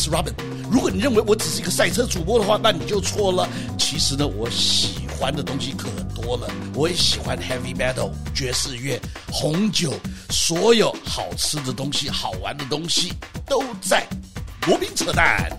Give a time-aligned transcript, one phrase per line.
[0.00, 0.32] 是 Robin。
[0.70, 3.46] 如果你认为我只是一个赛车主播的话，那你就错了。
[3.78, 6.48] 其实呢，我喜欢的东西可多了。
[6.74, 8.98] 我也喜欢 Heavy Metal、爵士乐、
[9.30, 9.92] 红酒，
[10.30, 13.12] 所有好吃的东西、好玩的东西
[13.46, 14.06] 都在
[14.66, 15.50] 罗宾扯淡。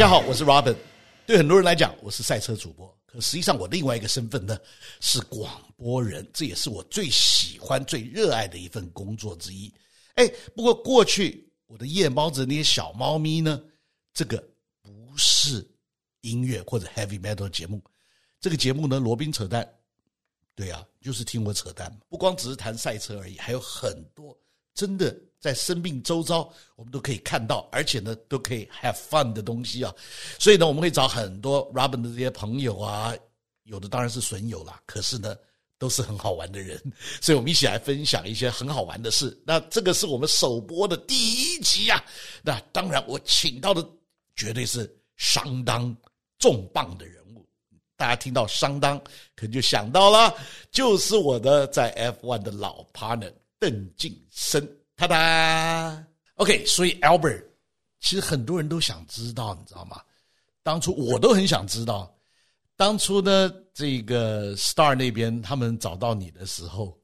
[0.00, 0.74] 大家好，我是 Robin。
[1.26, 4.58] 对很多人来讲，我是赛车主播，可实际上我另外一个身份呢
[5.00, 9.70] 是广播人，这也是我最喜欢、最热爱的一份工作之一。
[10.14, 13.62] 哎，不过过去我的夜猫子那些小猫咪呢，
[14.14, 14.42] 这个
[14.80, 15.70] 不是
[16.22, 17.84] 音乐或者 heavy metal 节目，
[18.40, 19.70] 这个节目呢，罗宾扯淡，
[20.54, 24.34] 对啊，就是听我扯淡，不光只是谈赛车而已，还有很多
[24.72, 25.14] 真的。
[25.40, 29.92] 在生命周遭，我们都可以看到，而且呢，都可以 have fun 的东西啊。
[30.38, 33.14] 所以呢，我们会找很多 Robin 的这些朋友啊，
[33.64, 35.34] 有的当然是损友啦，可是呢，
[35.78, 36.78] 都是很好玩的人。
[37.22, 39.34] 所以我们一起来分享一些很好玩的事。
[39.46, 42.04] 那这个是我们首播的第一集啊。
[42.42, 43.82] 那当然，我请到的
[44.36, 45.96] 绝对是相当
[46.38, 47.48] 重磅的人物。
[47.96, 48.98] 大家听到相当，
[49.34, 50.34] 可能就想到了，
[50.70, 54.66] 就是我的在 F1 的老 partner 邓晋生。
[55.00, 57.42] 哒哒，OK，所以 Albert，
[58.00, 59.96] 其实很多人都想知道，你知道吗？
[60.62, 62.14] 当初我都很想知道，
[62.76, 66.94] 当初呢，这个 Star 那边他们找到你的时候，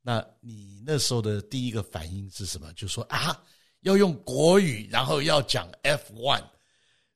[0.00, 2.72] 那你那时候的第一个反应是什么？
[2.72, 3.38] 就说啊，
[3.82, 6.42] 要用国语，然后要讲 F one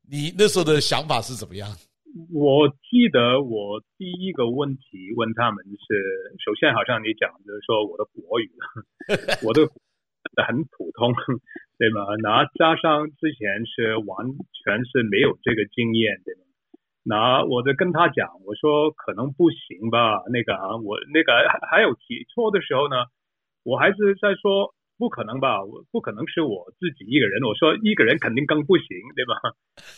[0.06, 1.74] 你那时候的想法是怎么样？
[2.30, 8.52] 我记得我第一个问题问他们是，首先好像你讲就是说我的国语，
[9.42, 9.66] 我的。
[10.46, 11.12] 很普通，
[11.78, 12.04] 对吗？
[12.22, 14.28] 那加上之前是完
[14.64, 16.42] 全是没有这个经验，对吗？
[17.02, 20.20] 那我就跟他讲，我说可能不行吧。
[20.30, 21.32] 那个啊，我那个
[21.70, 23.06] 还有起错的时候呢，
[23.64, 27.42] 我还是在说不可能吧，我不可能是我自己一个人。
[27.42, 28.86] 我说一个人肯定更不行，
[29.16, 29.40] 对吧？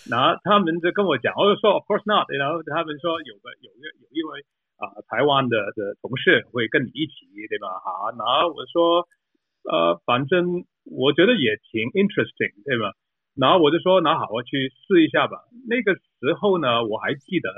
[0.08, 2.30] 那他们就跟我讲，我就说 Of course not。
[2.30, 4.46] 然后他们说有个有个有一位
[4.78, 7.66] 啊台湾的的同事会跟你一起，对吧？
[7.82, 9.08] 好，那我说。
[9.64, 12.92] 呃，反正我觉得也挺 interesting，对吧？
[13.34, 15.38] 然后我就说，那好，我去试一下吧。
[15.68, 17.48] 那个时候呢，我还记得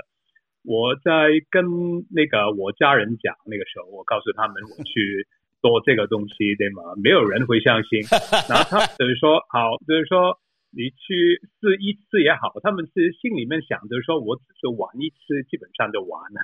[0.62, 1.64] 我在跟
[2.10, 5.26] 那个我家人讲，那个时候我告诉他们我去
[5.60, 6.82] 做这个东西，对吗？
[7.02, 8.00] 没有人会相信。
[8.48, 10.38] 然后他等于说，好，就是说。
[10.76, 16.42] 你去试一次也好，他们是心里面想着说，我只是玩一次，基本上就完了，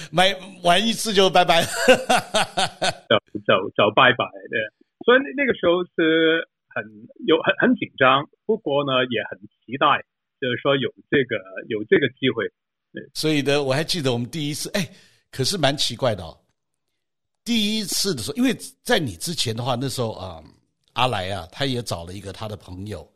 [0.10, 4.24] 没玩一次就拜拜，走走走拜拜。
[4.48, 4.56] 对，
[5.04, 6.82] 所以那个时候是很
[7.26, 10.02] 有很很紧张，不过呢也很期待，
[10.40, 11.36] 就是说有这个
[11.68, 12.48] 有这个机会。
[12.94, 14.88] 对，所以呢，我还记得我们第一次，哎，
[15.30, 16.34] 可是蛮奇怪的哦。
[17.44, 20.40] 第一次的时候，因为在你之前的话，那时候啊。
[20.42, 20.53] 嗯
[20.94, 23.08] 阿来啊，他也找了一个他的朋友，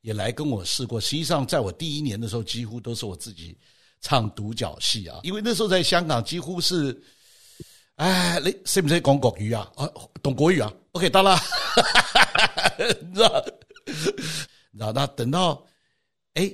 [0.00, 1.00] 也来跟我试过。
[1.00, 3.56] 实际上，在我第一年的时候，几乎都是我自己
[4.00, 5.20] 唱独角戏啊。
[5.22, 7.00] 因为那时候在香港，几乎是，
[7.96, 9.70] 哎，你识唔识讲国语啊？
[9.76, 9.90] 啊，
[10.22, 11.36] 懂国语啊？OK，到了，
[13.02, 13.44] 你知道？
[14.72, 15.66] 然后那等到，
[16.34, 16.52] 哎，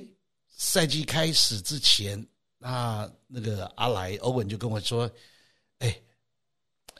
[0.57, 2.23] 赛季开始之前，
[2.57, 5.09] 那那个阿来欧文就跟我说，
[5.77, 5.95] 哎，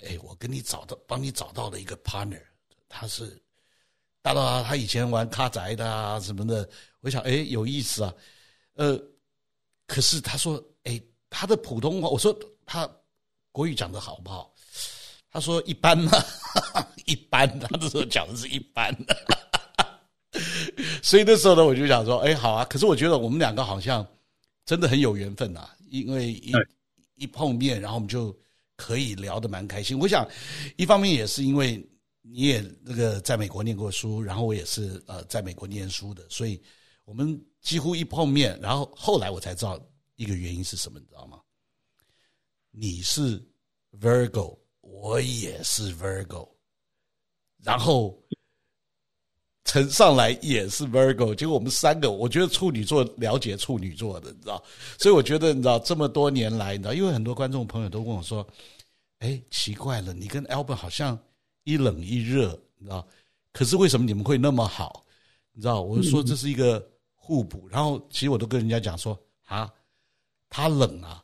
[0.04, 2.44] 哎，我跟你找到，帮你找到了一个 partner，
[2.88, 3.42] 他是。
[4.24, 8.14] 大到啊，他以前玩卡宅的啊什么的，我想哎有意思啊，
[8.76, 8.96] 呃，
[9.88, 12.88] 可是他说哎他的普通话，我说他
[13.52, 14.54] 国语讲的好不好？
[15.32, 16.12] 他说一般呢，
[17.06, 19.18] 一般，他那时候讲的是一般的，
[21.02, 24.06] 所以那时候呢我就想说哎好啊，可是我觉得我们两个好像
[24.66, 26.54] 真的很有缘分呐、啊，因为一
[27.16, 28.38] 一碰面，然后我们就
[28.76, 29.98] 可以聊得蛮开心。
[29.98, 30.28] 我想
[30.76, 31.84] 一方面也是因为。
[32.24, 36.62] 你也那个在美国念过书，然后我也是呃在美国念书的，所以
[37.04, 39.84] 我们几乎一碰面，然后后来我才知道
[40.18, 41.42] 一个原因是什么，你知道吗？
[42.70, 43.44] 你是
[44.00, 46.48] Virgo，我也是 Virgo，
[47.64, 48.24] 然后
[49.66, 54.64] 陈上来也是 Virgo，结果我们三个，我觉得处女座了解处女座的，你知道，
[55.00, 58.48] 所以我觉得你知道这么多年来，你知道，因为很多观众朋友都问我说，
[59.18, 61.20] 哎，奇怪了，你跟 Albert 好像。
[61.64, 63.08] 一冷一热，你知道？
[63.54, 65.06] 可是为什么你们会那么好？
[65.52, 65.82] 你知道？
[65.82, 67.68] 我就说这是一个互补。
[67.70, 69.70] 然后其实我都跟人家讲说啊，
[70.50, 71.24] 他冷啊，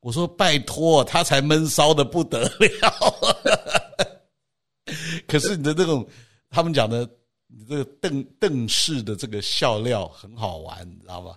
[0.00, 4.16] 我说拜托，他才闷骚的不得了。
[5.28, 6.06] 可是你的这种，
[6.48, 7.08] 他们讲的，
[7.46, 11.36] 你这个邓邓氏的这个笑料很好玩，你知道吧？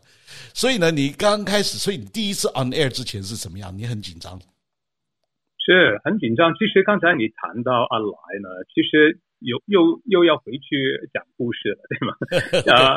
[0.54, 3.76] 所以呢，你刚开始，所以你第一次 on air 之前是什么样？
[3.78, 4.40] 你很紧张？
[5.60, 6.54] 是很紧张。
[6.56, 8.06] 其实刚才你谈到阿来
[8.42, 12.16] 呢，其实又又又要回去讲故事了，对吗？
[12.74, 12.96] 啊，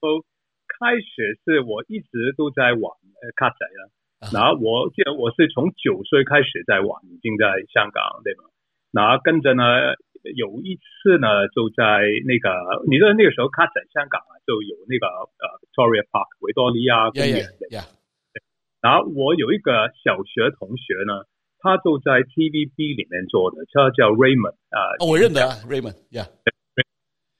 [0.00, 0.22] 哦，
[0.80, 2.92] 开始是我一直都在玩
[3.36, 3.80] 卡仔啊。
[4.32, 8.44] 然后我记得我是从九岁开始在玩，已经在香港，对吗？
[8.92, 9.94] 然后跟着呢，
[10.36, 12.52] 有一次呢，就在那个，
[12.90, 17.86] 你知道那个时候，卡仔香港啊，就有那个呃，Victoria Park 维多利亚公园，对吧？
[18.82, 21.24] 然后我有一个小学同学呢，
[21.62, 24.78] 他就在 TVB 里面做的，他叫 Raymond 啊。
[25.00, 26.28] 哦，我认得啊，Raymond，yeah。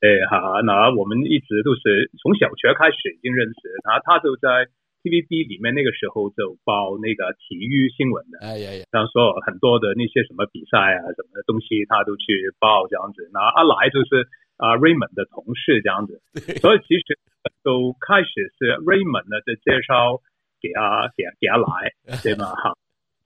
[0.01, 4.69] 哎，好，那我们一直都是从小学开始已经认识，然后他就在。
[5.01, 13.25] TVB 里面那个时候就报那个体育新闻的，哎呀呀，像说很多的那些什么比赛啊，什么东西他都去报这样子。
[13.33, 14.29] 那阿来就是
[14.61, 16.21] 啊 Raymond 的同事这样子，
[16.61, 17.17] 所以其实
[17.65, 20.21] 都开始是 Raymond 呢在介绍
[20.61, 22.53] 给阿给给阿来， 对吗？
[22.61, 22.77] 哈，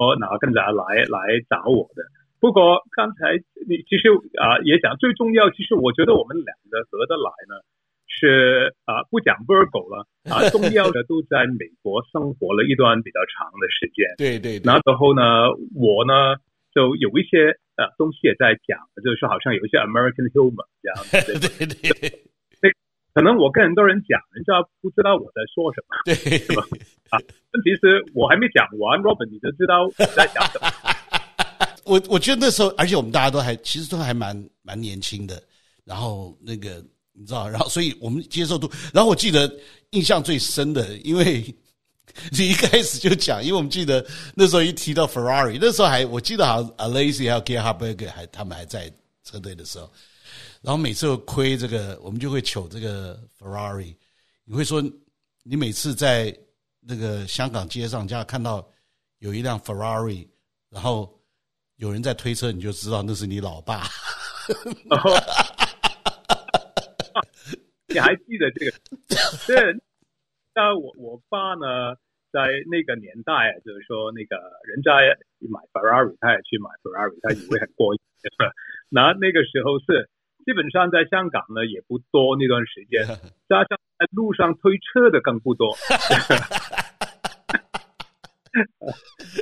[0.04, 2.04] 我然后跟着来来找我的。
[2.40, 7.56] 不过刚才你其实啊也讲最重要，其实我觉得我们两个合得来呢。
[8.06, 14.06] 是啊，不讲 Virgo 了啊， 重要的都在美国生活了一段比较长的时间。
[14.16, 14.60] 对对。
[14.62, 16.36] 那时候呢，我呢
[16.72, 21.58] 就有一些呃东西也在讲，就是说好像有一些 American humor 这样子。
[21.58, 22.33] 对 对对。
[23.14, 25.96] 那可能我跟很多人讲，人家不知道我在说什么。
[26.04, 26.38] 对。
[26.38, 26.62] 是吧？
[27.10, 27.18] 啊，
[27.52, 30.68] 问题是我还没讲完，Robin 你就知道我在讲什么。
[31.84, 35.42] 我 我觉得那时候，而且我们大家都还其实都还蛮蛮年轻的，
[35.84, 36.84] 然后那个。
[37.16, 39.48] 你知道，然后所以我们接受度，然后我记得
[39.90, 41.44] 印象最深的，因为
[42.36, 49.88] 你一开始就讲，因为我们记得那时候一提到 Ferrari，那时候还我记得好像 Alesi 还有 Gerhard Berger 还他们还在车队的时候，
[50.64, 53.94] 然后每次亏这个，我们就会糗这个 Ferrari。
[54.46, 54.82] 你会说，
[55.42, 56.34] 你每次在
[56.80, 58.66] 那个香港街上，这样看到
[59.18, 60.26] 有一辆 Ferrari，
[60.70, 61.20] 然后
[61.76, 63.82] 有人在推车，你就知道那是你老爸。
[67.88, 68.72] 你还记得这个？
[69.36, 69.78] 是，
[70.54, 71.94] 那我我爸呢，
[72.32, 72.40] 在
[72.70, 74.92] 那个年代，就是说那个人家
[75.40, 78.00] 买 Ferrari，他也去买 Ferrari，他以为很过瘾。
[78.88, 80.08] 那那个时候是
[80.44, 83.04] 基本上在香港呢也不多那段时间，
[83.48, 85.76] 加上在路上推车的更不多。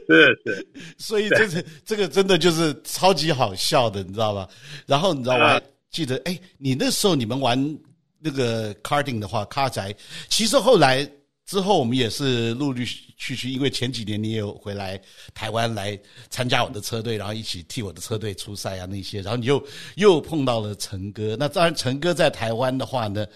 [0.06, 0.66] 是是，
[0.96, 4.48] 所以这是这个真的就是超级好笑的，你知道吧？
[4.86, 5.60] 然后你知道我还
[5.90, 7.78] 记得，哎，你那时候你们玩。
[8.24, 9.92] 那个 karting 的话，卡仔，
[10.28, 11.04] 其实后来
[11.44, 15.00] 之后，我们也是陆陆续续，因为前几年你也有回来
[15.34, 15.98] 台湾来
[16.30, 19.62] 参加我的车队，然后一起替我的车队出赛啊那些，然后你又
[19.96, 21.36] 又碰到了陈哥。
[21.38, 23.26] 那当然，陈哥在台湾的话呢，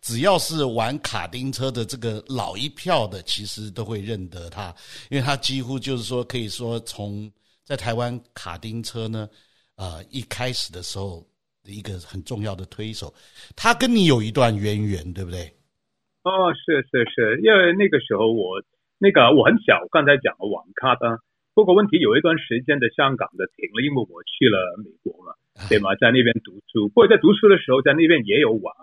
[0.00, 4.74] 只要是玩卡丁车的这个老一票的，其实都会认得他，
[5.10, 7.30] 因为他几乎就是说，可以说从
[7.64, 9.28] 在台湾卡丁车呢，
[9.74, 11.26] 呃，一开始的时候。
[11.68, 13.12] 一个很重要的推手，
[13.56, 15.52] 他跟你有一段渊源，对不对？
[16.26, 18.58] 哦，是是是，因为那个时候我
[18.98, 21.22] 那个我很小，刚才讲了网咖的，
[21.54, 25.38] 不过问题有一段时间的香港的停了，因为我去了美国嘛，
[25.70, 25.94] 对吗？
[25.94, 28.74] 在那边读书，不过在读书的时候在那边也有玩，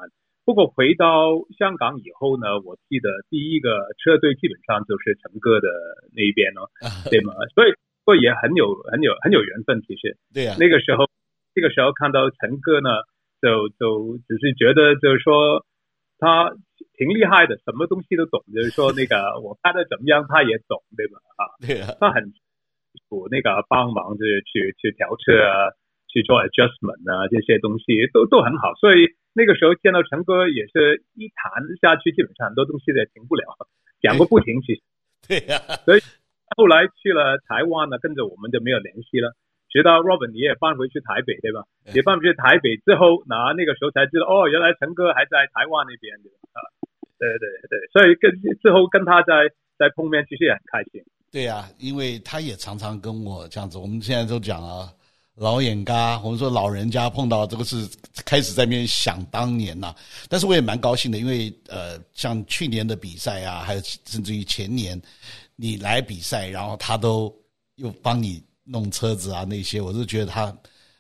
[0.46, 5.68] 不过回到香港以后呢，我记得第一个车队基本上就是陈哥的
[6.16, 6.72] 那一边哦，
[7.12, 7.34] 对吗？
[7.54, 7.76] 所以
[8.08, 11.12] 不过也很有很有很有缘分，其实对呀，那个时候。
[11.56, 12.90] 这个时候看到陈哥呢，
[13.40, 15.64] 就就只是觉得就是说
[16.24, 16.56] 他
[16.96, 18.40] 挺厉害的，什么东西都懂。
[18.56, 21.20] 就是说那个我拍的怎么样，他也懂，对吧？
[21.36, 22.32] 啊，对啊，他很
[23.12, 25.76] 我那个帮忙，就是去去调车啊，
[26.08, 28.74] 去做 adjustment 啊，这些东西都都很好。
[28.80, 31.52] 所以那个时候见到陈哥，也是一谈
[31.82, 33.44] 下去，基本上很多东西也停不了，
[34.00, 34.62] 讲个不停。
[34.62, 34.82] 其实
[35.28, 36.02] 对呀，所以
[36.56, 39.36] 后来去了台湾呢，跟着我们就没有联系了。
[39.74, 41.66] 直到 Robin 你也搬回去台北对吧？
[41.98, 46.62] 也搬回去台北之后，那那个时候才知道哦，原来陈哥还在台湾那边对吧？
[46.62, 46.62] 啊，
[47.18, 48.30] 对对对，所以跟
[48.62, 49.50] 之后跟他在
[49.82, 51.02] 在碰面，其实也很开心。
[51.32, 53.80] 对呀、啊，因为他也常常跟我这样子。
[53.80, 54.94] 我们现在都讲啊，
[55.36, 57.90] 老眼嘎，我们说老人家碰到这个是
[58.24, 59.96] 开始在那边想当年呐、啊。
[60.30, 65.02] 但是我也蛮高兴的，因为呃，像去年的比赛啊，还有甚至于前年
[65.56, 67.36] 你来比赛，然后他都
[67.78, 68.40] 又帮你。
[68.64, 70.56] 弄车子啊，那些我是觉得他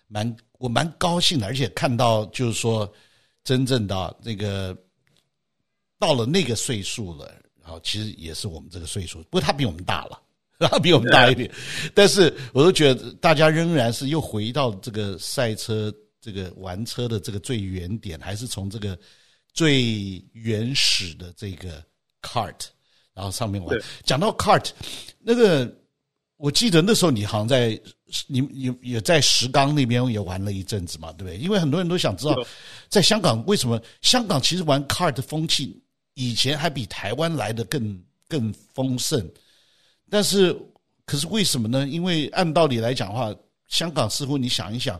[0.07, 2.91] 蛮我蛮高兴的，而且看到就是说
[3.43, 4.77] 真正的那个
[5.97, 7.25] 到了那个岁数了，
[7.61, 10.21] 然后其实也是我们这个岁数，不过他比我们大了，
[10.59, 11.49] 他比我们大一点，
[11.93, 18.97] 但是我都觉得大家仍然是又回到这个赛车这个玩车的这个最原点，还是从这个
[19.53, 21.83] 最原始的这个
[22.21, 22.65] cart，
[23.13, 23.77] 然后上面玩。
[24.03, 24.69] 讲到 cart，
[25.19, 25.65] 那个
[26.37, 27.79] 我记得那时候你好像在
[28.27, 31.37] 你你也在石冈那边也玩了一阵子嘛，对不对？
[31.37, 32.35] 因为很多人都想知道，
[32.89, 35.81] 在香港为什么香港其实玩 card 的风气
[36.15, 39.25] 以前还比台湾来的更更丰盛。
[40.09, 40.55] 但是，
[41.05, 41.87] 可是为什么呢？
[41.87, 43.33] 因为按道理来讲的话，
[43.69, 44.99] 香港似乎你想一想，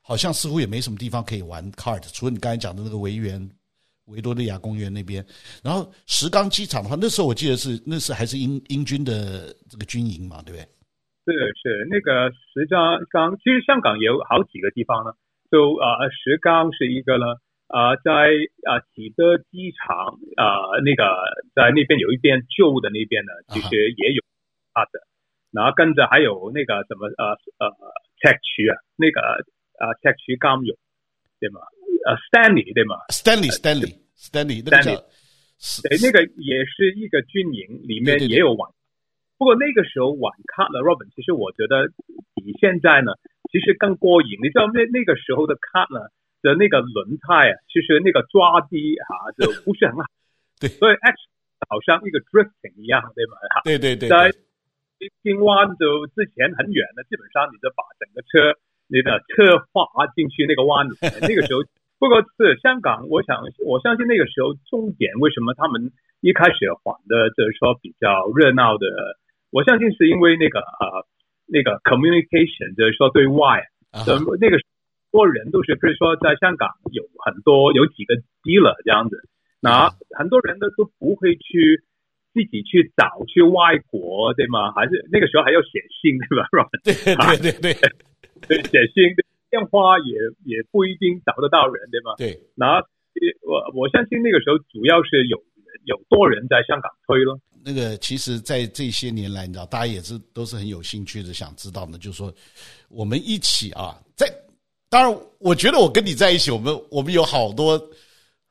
[0.00, 3.48] 好像似乎也没什么地方可以玩 card，除了你刚才讲的那个维园、
[4.10, 5.24] 维多利亚公园那边。
[5.62, 10.66] 然后石冈机场的话，那时候我记得是那时还是英英军的这个军营嘛，对不对？
[11.26, 15.12] 是是，那个石冈冈，其实香港也有好几个地方呢。
[15.50, 17.26] 就啊、呃，石冈是一个呢，
[17.68, 18.30] 啊、呃，在
[18.68, 21.04] 啊启德机场啊、呃，那个
[21.54, 24.22] 在那边有一边旧的那边呢，其实也有。
[24.72, 25.02] 啊的，
[25.50, 27.66] 然后跟着还有那个什么呃呃
[28.22, 29.20] 赤柱啊，那个
[29.82, 30.78] 呃赤柱监狱
[31.40, 31.58] 对吗？
[32.06, 34.96] 呃，Stanley 对吗？Stanley Stanley Stanley 那个叫，
[35.84, 38.72] 对，那个也是一个军营，里面也有网。
[39.36, 41.88] 不过那个时候网卡呢，Robin，其实我觉得
[42.34, 43.12] 比现在呢，
[43.52, 44.38] 其实更过瘾。
[44.42, 46.08] 你知道那那个时候的卡呢
[46.42, 50.04] 的那个轮胎啊，其实那个抓地啊就不是很好，
[50.60, 50.96] 对，所以
[51.68, 53.36] 好像一个 drifting 一样，对吗？
[53.64, 54.08] 对对对。
[54.08, 54.32] 在
[55.22, 58.52] 进弯就之前很远的，基本上你就把整个车，
[58.88, 61.08] 你的车滑进去那个弯里面。
[61.22, 61.64] 那个时候，
[62.00, 68.88] 不过是香港，我想我相信那个时候重点为什么他们一开始还的就是说比较热闹的，
[69.52, 71.06] 我相信是因为那个呃
[71.46, 74.38] 那个 communication 就是说对外，呃、uh huh.
[74.40, 74.56] 那个
[75.12, 79.22] 多人都是，比如说在香港有很多有几个 dealer 这样子，
[79.60, 81.84] 那很多人呢都不会去。
[82.32, 84.70] 自己去找去外国对吗？
[84.70, 86.46] 还是那个时候还要写信对吧？
[86.84, 86.94] 对
[87.42, 87.74] 对对
[88.46, 89.02] 对，写信
[89.50, 90.14] 电话也
[90.44, 92.14] 也不一定找得到人对吗？
[92.16, 92.78] 对，那
[93.42, 95.36] 我我相信那个时候主要是有
[95.84, 97.38] 有多人在香港推咯。
[97.64, 102.32] 那个其实，在这些年来，你知道，大家也是都是很有兴趣的，想知道呢，就是说
[102.88, 104.26] 我们一起啊，在
[104.88, 107.80] 当然，我觉得我跟你在一起，我们 我们有好多。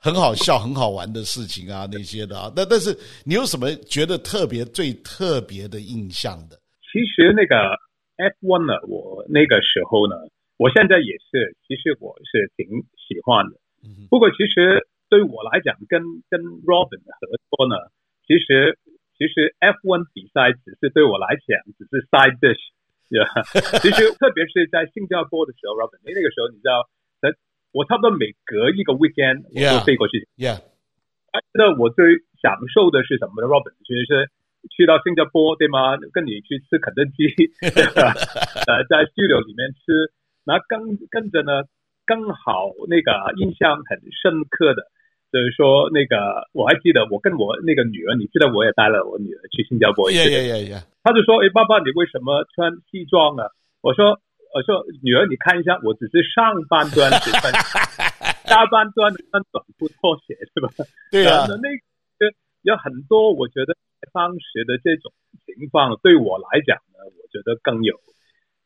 [0.01, 2.49] 很好笑、很好玩的事情啊，那些的啊。
[2.55, 6.55] 那但是你有什么觉得特别、最特别的印象的？
[6.89, 7.75] 其实那个
[8.39, 10.15] F1 呢，我那个时候呢，
[10.59, 12.67] 我现在也是，其实我是挺
[12.99, 13.55] 喜欢的。
[14.11, 17.79] 不过其实对我来讲，跟跟 Robin 的合作呢，
[18.27, 18.77] 其实
[19.17, 22.59] 其实 F1 比赛只是对我来讲只是 side dish。
[23.81, 26.85] 其实特别是在新加坡的时候，Robin，那那个时候你知道。
[27.71, 30.27] 我差不多每隔一个 weekend 我就飞过去。
[30.41, 30.57] Yeah，
[31.53, 34.25] 那我最享受的是什么呢？Robin，其实是
[34.73, 35.93] 去到新加坡，对吗？
[36.11, 37.29] 跟你去吃肯德基，
[38.65, 40.09] 呃，在 studio 里面吃，
[40.49, 40.81] 然后跟
[41.13, 41.61] 跟着呢，
[42.09, 44.89] 刚好那个印象很深刻的，
[45.31, 50.25] 就是说那个我还记得，我跟我那个女儿，你记得我也带了我女儿去新加坡一次。
[50.25, 50.81] Yeah.
[51.03, 53.43] 他就说：“哎，爸爸，你为什么穿西装呢？”
[53.85, 54.19] 我说。
[54.51, 57.53] 我说女儿，你看一下，我只是上半段只穿，
[58.49, 60.73] 下半段穿短裤拖鞋，是吧？
[61.11, 61.45] 对啊。
[61.47, 61.69] 那那
[62.17, 63.77] 个有很多，我觉得
[64.11, 65.13] 当时的这种
[65.45, 67.93] 情况对我来讲呢，我觉得更有，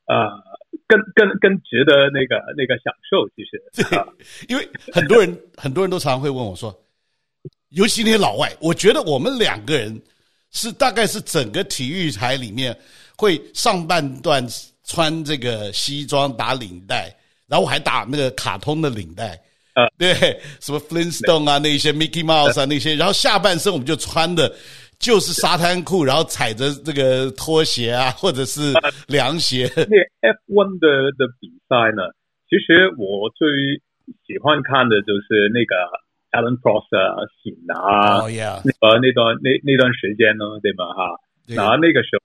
[0.07, 0.31] 呃，
[0.93, 3.27] 更更更值得那个那个享受。
[3.35, 6.73] 其实，对，因为很多人很多人都常常会问我说，
[7.69, 10.01] 尤其那些老外，我觉得我们两个人
[10.51, 12.77] 是大概是整个体育台里面
[13.17, 14.45] 会上半段。
[14.85, 17.03] 穿这个西装打领带，
[17.47, 19.29] 然后我还打那个卡通的领带，
[19.75, 20.13] 啊，对，
[20.59, 24.53] 什么 Flintstone 啊，那些 Mickey Mouse 啊那些，然后下半身我们就穿的
[25.03, 28.71] 就是沙滩裤，然后踩着这个拖鞋啊，或者是
[29.07, 29.67] 凉鞋。
[29.75, 29.99] 那
[30.47, 32.07] F1 的的比赛呢，
[32.47, 33.43] 其实我最
[34.25, 35.75] 喜欢看的就是那个
[36.31, 40.87] Alain Prost 啊，喜拿，哦呀，呃，那段那那段时间呢，对吧？
[40.95, 42.23] 哈，然后那个时候。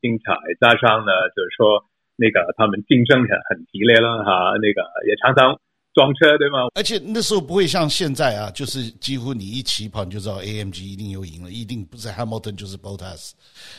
[0.00, 1.82] 精彩，加上呢，就是说
[2.14, 5.58] 那个他们竞争很很激烈了哈，那个也常常
[5.98, 6.68] 撞车，对吗？
[6.76, 13.32] 而且那时候不会像现在啊，就是几乎你一起跑你就知道 AMG 一定又赢了，一定不是 Hamilton 就是 Bottas，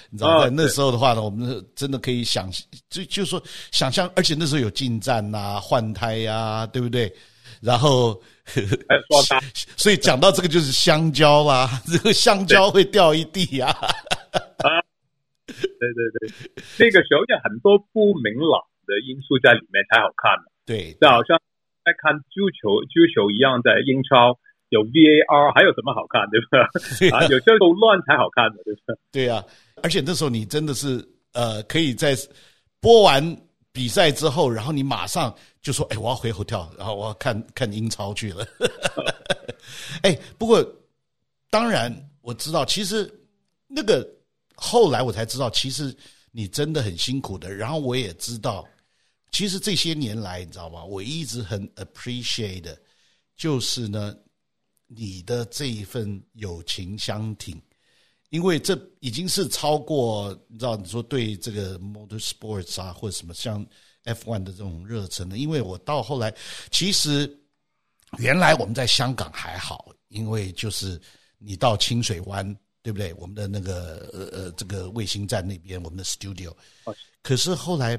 [0.09, 2.51] 你知道在那时候的话呢，我们真的可以想，
[2.89, 7.09] 就就是说想象，而且那时候有进站呐、啊、换胎呀、啊，对不对？
[7.61, 8.19] 然后，
[9.75, 13.89] 所以讲到这个就是香蕉啦， 这个香蕉会掉一地呀、啊。
[15.47, 15.55] 对
[15.93, 16.29] 对对，
[16.77, 20.31] 那个时候有很多不明朗的因素在里面才好看。
[20.65, 21.37] 对，就好像
[21.89, 24.37] 在看足球，足球一样，在英超
[24.69, 26.69] 有 VAR，还有什么好看，对吧？
[26.99, 28.93] 对啊，有时候都乱才好看的，对吧？
[29.11, 29.43] 对啊，
[29.81, 31.03] 而且那时候你真的是
[31.33, 32.15] 呃，可以在
[32.79, 33.35] 播完
[33.71, 38.45] 比赛之后，然后你马上就说：“哎，我要回 hotel，然后我要看看英超去了。
[40.03, 40.63] ”哎，不过
[41.49, 41.91] 当然
[42.21, 43.09] 我知道，其实
[43.67, 44.07] 那个
[44.55, 45.95] 后来我才知道，其实
[46.31, 47.51] 你真的很辛苦的。
[47.51, 48.65] 然后我也知道，
[49.31, 50.83] 其实这些年来，你知道吗？
[50.83, 52.79] 我一直很 appreciate 的，
[53.35, 54.15] 就是呢。
[54.91, 57.61] 你的这一份友情相挺，
[58.31, 63.63] 因为这已经是超过你知道你说对这个 motorsports 啊或者什么像
[64.05, 65.37] F1 的这种热忱的。
[65.37, 66.33] 因为我到后来，
[66.71, 67.31] 其实
[68.17, 70.99] 原来我们在香港还好，因为就是
[71.37, 72.43] 你到清水湾，
[72.81, 73.13] 对不对？
[73.13, 76.51] 我们的那个呃呃这个卫星站那边，我们的 studio。
[77.21, 77.95] 可是后来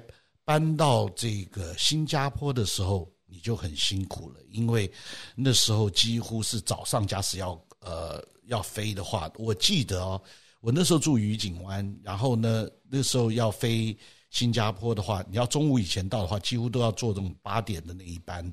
[0.51, 3.09] 搬到这个新加坡的时候。
[3.33, 4.91] 你就很辛苦了，因为
[5.37, 10.21] 那时候几乎是早上，假使要呃要飞的话，我记得哦，
[10.61, 13.97] 我那时候住愉景湾，然后呢，那时候要飞
[14.31, 18.53] 新加坡的话，你要中午以前到的话，几乎都要坐这种八点的那一班。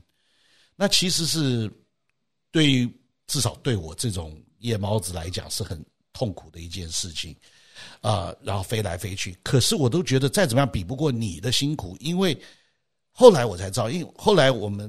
[0.75, 1.67] 那其实是
[2.51, 2.87] 对于
[3.25, 7.35] 至少对我这种夜猫子来讲是很痛苦的一件事情
[8.01, 12.38] 啊，呃，然后飞来飞去，可是我都觉得再怎么样比不过你的辛苦，因为。
[13.20, 14.88] 后来我才知道，因为后来我们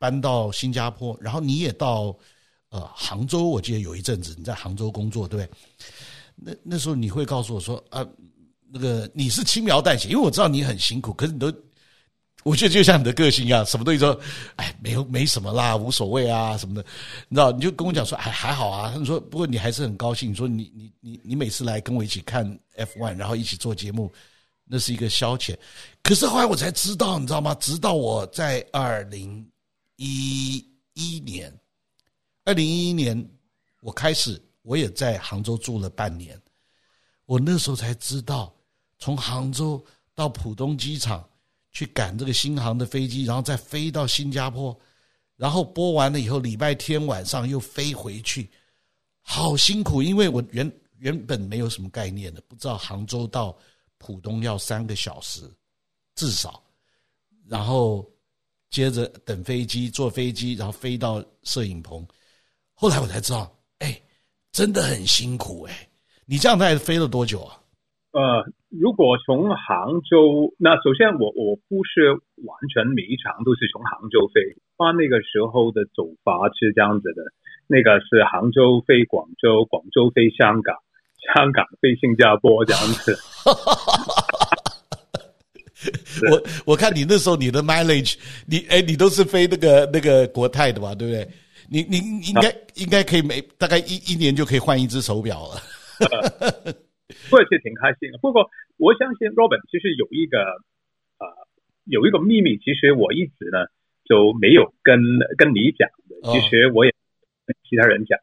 [0.00, 2.12] 搬到新加坡，然后你也到
[2.70, 5.58] 呃杭州，我记得有一阵子你在杭州工作，对不对？
[6.34, 8.04] 那那时候你会告诉我说啊，
[8.68, 11.52] 那个你是轻描淡写，因为我知道你很辛苦，可是你都，
[12.48, 14.18] 我觉得就像你的个性一样，什么东西说，
[14.56, 16.84] 哎，没有没什么啦，无所谓啊什么的，
[17.28, 17.52] 你知道？
[17.52, 18.92] 你就跟我讲说，哎，还好啊。
[18.94, 24.12] 他说，不过你还是很高兴，你说你你你你每次来跟我一起看 F one，然后一起做节目。
[24.70, 25.56] 那是一个消遣，
[26.02, 27.54] 可是后来我才知道，你知道吗？
[27.54, 29.46] 直到我在二零
[29.96, 30.62] 一
[30.92, 31.50] 一年，
[32.44, 33.26] 二零一一年
[33.80, 36.38] 我开始，我也在杭州住了半年。
[37.24, 38.54] 我那时候才知道，
[38.98, 39.82] 从杭州
[40.14, 41.26] 到浦东机场
[41.72, 44.78] 去赶这个新航的飞机，然后再飞到新加坡，
[45.36, 48.50] 然后播完了以后，礼拜天晚上又飞回去，
[49.22, 50.02] 好辛苦。
[50.02, 53.56] 因为我原原本没有什么概念的，不知道杭州到。
[54.00, 55.40] 浦东要三个小时，
[56.14, 56.62] 至少，
[57.48, 58.08] 然后
[58.70, 62.06] 接着等飞机，坐飞机，然后飞到摄影棚。
[62.74, 64.00] 后来我才知道，哎，
[64.52, 65.88] 真的很辛苦哎。
[66.26, 67.60] 你这样大概飞了多久啊？
[68.12, 72.12] 呃，如果从杭州，那首先我我不是
[72.44, 74.40] 完全每一场都是从杭州飞，
[74.76, 77.22] 他那个时候的走法是这样子的，
[77.66, 80.76] 那个是杭州飞广州，广州飞香港。
[81.34, 83.18] 香港飞新加坡这样子，
[86.30, 88.14] 我我看你那时候你的 mileage，
[88.46, 91.28] 你哎你都是飞那个那个国泰的吧，对不对？
[91.68, 95.60] 你你应该应该可以每大概一一年就可以换一只手表了，
[97.32, 98.18] 我也是挺开心的。
[98.18, 100.38] 不过我相信 Robin 其实有一个
[101.18, 101.26] 呃
[101.84, 103.66] 有一个秘密，其实我一直呢
[104.04, 105.00] 就没有跟
[105.36, 106.94] 跟你讲的，其实我也
[107.46, 108.18] 跟其他人讲，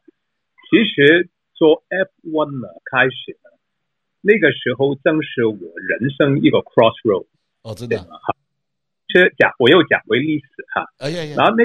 [0.70, 1.28] 其实。
[1.58, 3.48] 做 F1 呢，开始呢，
[4.20, 7.24] 那个时候正是我人生一个 crossroad。
[7.62, 8.36] 哦，真的哈。
[9.08, 10.44] 其实讲我又讲回历史
[10.74, 10.84] 哈。
[10.98, 11.34] 哎呀呀。
[11.38, 11.64] 然后那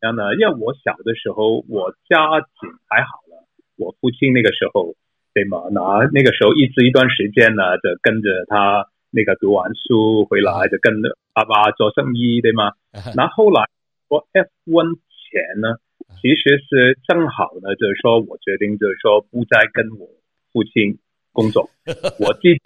[0.00, 4.94] 样呢，因为我小的时候我家境还好了，我父亲那个时候
[5.34, 5.58] 对吗？
[5.70, 12.72] 那那个时候一直一段时间呢，就跟着他那个读完书回来，就跟着爸爸做生意对吗？
[13.16, 13.68] 然后后来
[14.08, 15.76] 我 F1 前呢。
[16.20, 20.08] 其实是正好呢，就是说我决定，就是说不再跟我
[20.52, 20.96] 父亲
[21.32, 21.68] 工作。
[22.20, 22.60] 我自己，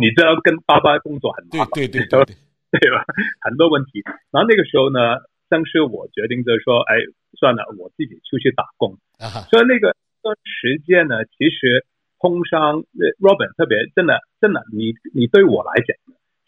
[0.00, 2.34] 你知道，跟爸爸工作很麻烦，对对对对，
[2.80, 3.04] 对吧？
[3.40, 4.02] 很多问题。
[4.32, 6.96] 然后那个时候呢，正是我决定，就是说，哎，
[7.38, 8.96] 算了，我自己出去打工。
[9.50, 11.84] 所以那个段时间呢，其实
[12.18, 12.82] 碰上
[13.20, 15.96] Robin 特别真的真的，你你对我来讲，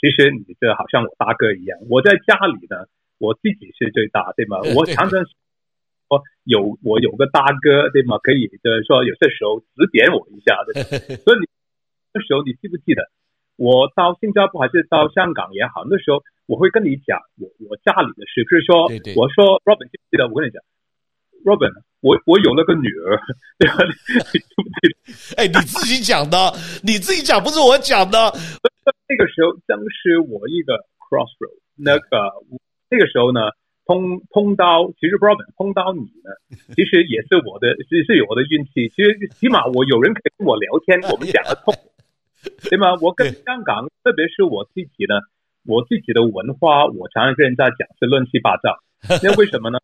[0.01, 1.79] 其实你就好像我大哥一样。
[1.89, 2.87] 我在家里呢，
[3.19, 4.59] 我自己是最大，对吗？
[4.77, 5.25] 我常常。
[6.11, 8.19] 说有我有个大哥对吗？
[8.19, 10.83] 可以就是说有些时候指点我一下的，
[11.23, 11.47] 所以你
[12.13, 13.07] 那时候你记不记得
[13.55, 20.61] 我到新加坡还是到香港也好，那时候我会跟你讲我我家里的事，比如说我说 Robin 记不记得我跟你讲
[21.45, 23.21] Robin 我我有那个女儿，
[23.59, 23.77] 对吧？
[25.37, 28.19] 哎，你自己讲的，你自己讲不是我讲的。
[29.09, 32.33] 那个时候正是我一个 crossroad，那个
[32.91, 33.41] 那个时候呢。
[33.87, 36.31] 碰碰到，其实 Robin 碰到你呢，
[36.77, 38.87] 其实也是我的，是是有我的运气。
[38.95, 41.75] 其实起码我有人可以跟我聊天，我们讲得通，
[42.71, 42.95] 对吗？
[43.03, 45.19] 我跟香港，特别是我自己呢，
[45.67, 48.79] 我自己的文化，我常常跟人家讲是乱七八糟。
[49.25, 49.81] 那为什么呢？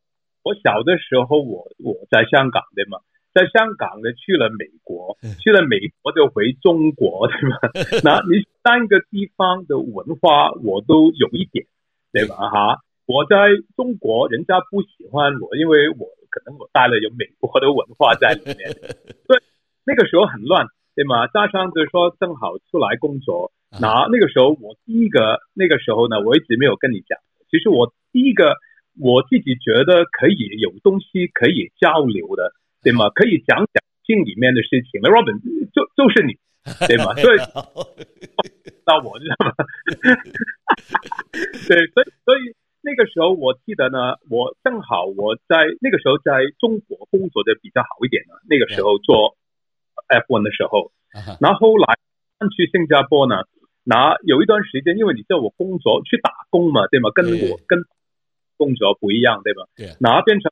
[0.46, 2.98] 我小的时候我我在香港对吗？
[3.34, 7.58] 在香港的去了美国，去了美国就回中国对吗？
[8.06, 11.66] 那你三个地方的文化我都有一点
[12.12, 12.36] 对吧？
[12.48, 18.70] 哈，我在中国人家不喜欢我，因为我可能我带了有美国的文化在里面，
[19.26, 19.42] 对，
[19.84, 20.68] 那个时候很乱。
[20.96, 21.26] 对吗？
[21.26, 27.18] 加上就是说，正好出来工作，那那个时候我第一个那个时候呢，我一直没有跟你讲。
[27.50, 28.56] 其实我第一个
[29.00, 33.08] 我自己觉得可以有东西可以交流的，对吗？
[33.14, 35.00] 可以讲讲心里面的事情。
[35.02, 35.38] 那 Robin
[35.74, 36.36] 就就是你，
[36.86, 37.14] 对吗？
[37.20, 37.38] 所以
[38.84, 39.52] 到我知道吗？
[41.68, 49.36] 对，所以所以那个时候我记得呢，我正好我在那个时候在中国工作的比较好一点呢，那个时候做。
[50.08, 50.92] F1 的时候，
[51.40, 51.96] 然后后来
[52.38, 53.42] 搬去新加坡呢，
[53.82, 57.10] 那有一段时间，因为你叫我工作去打工嘛，对吗？
[57.12, 57.80] 跟我跟
[58.56, 59.62] 工作不一样，对吧？
[59.76, 59.94] 对。
[60.00, 60.50] 那变成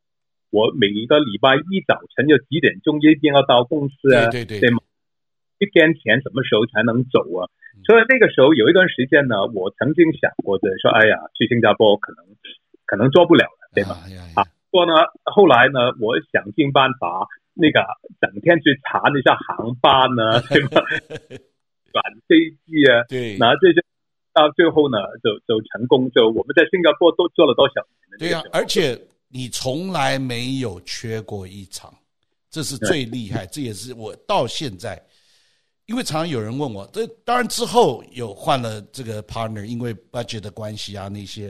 [0.50, 4.78] 我每一个礼拜一早晨就几点钟一定要到公司啊，对对对，对吗？
[5.58, 7.48] 一天前什么时候才能走啊？
[7.86, 12.24] 所以那个时候有一段时间呢，我曾经想过的说，哎呀，去新加坡可能
[12.86, 13.98] 可能做不了了，对吧？
[14.36, 14.92] 啊，不过呢，
[15.24, 17.26] 后来呢，我想尽办法。
[17.56, 17.86] 那个
[18.20, 20.82] 整天去查一下航班呢，对吧？
[21.92, 23.78] 转飞机啊，对，然后这些
[24.34, 27.74] 到最后呢，就就成功，就我们在新加坡都做了多少
[28.10, 28.18] 年？
[28.18, 31.94] 对呀、啊，而且你从来没有缺过一场，
[32.50, 35.02] 这是最厉害，这也是我到现在，
[35.86, 41.48] 因为常常有人问我，这当然之后有换了这个 partner，因为 budget 的关系啊，那些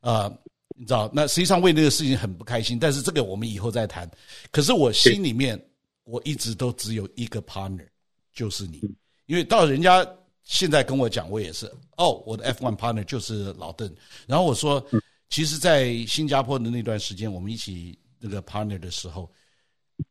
[0.00, 0.24] 啊。
[0.24, 0.38] 呃
[0.78, 4.06] 你知道，那实际上为那个事情很不开心，但是这个我们以后再谈。
[4.50, 5.58] 可是我心里面，
[6.04, 7.86] 我一直都只有一个 partner，
[8.34, 8.82] 就是你。
[9.24, 10.06] 因为到人家
[10.46, 13.94] 现在跟我讲，我也是哦，我的 F1 partner 就是老邓。
[14.26, 14.82] 然后我说，
[15.28, 19.30] 其实，在新加坡的那段时间，我们一起那个 partner 的时候，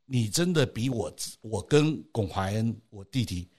[0.06, 3.50] 你真的比我，我跟龚怀恩，我弟弟。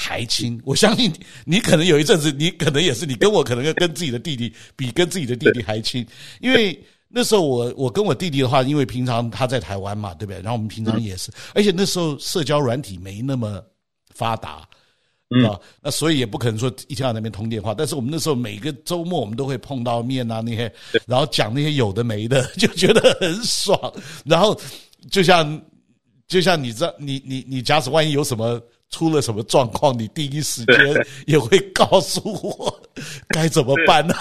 [0.00, 1.12] 还亲，我相信
[1.44, 6.06] 你可能有一阵子，你可能也是，你跟我可能跟自己的弟弟比，跟自己的弟弟还亲，
[6.40, 10.36] 因为那时候我我跟我弟弟的话，因为平常他在台湾嘛，对不对？
[10.36, 13.60] 然后我们平常也是，而且那时候社交软体没那么
[14.14, 14.68] 发达，
[15.46, 17.74] 啊，那所以也不可能说一天到那边通电话。
[17.74, 20.72] 但是我们那时候每个周末我们都会碰到面啊，那些，
[21.06, 23.92] 然后讲那些有的没的， 就觉得很爽。
[24.24, 24.58] 然后
[25.10, 25.60] 就像
[26.26, 28.60] 就像你知道，你你你假使万一有什么。
[28.90, 30.78] 出了什么状况，你第一时间
[31.26, 32.80] 也会告诉我
[33.28, 34.14] 该怎么办呢？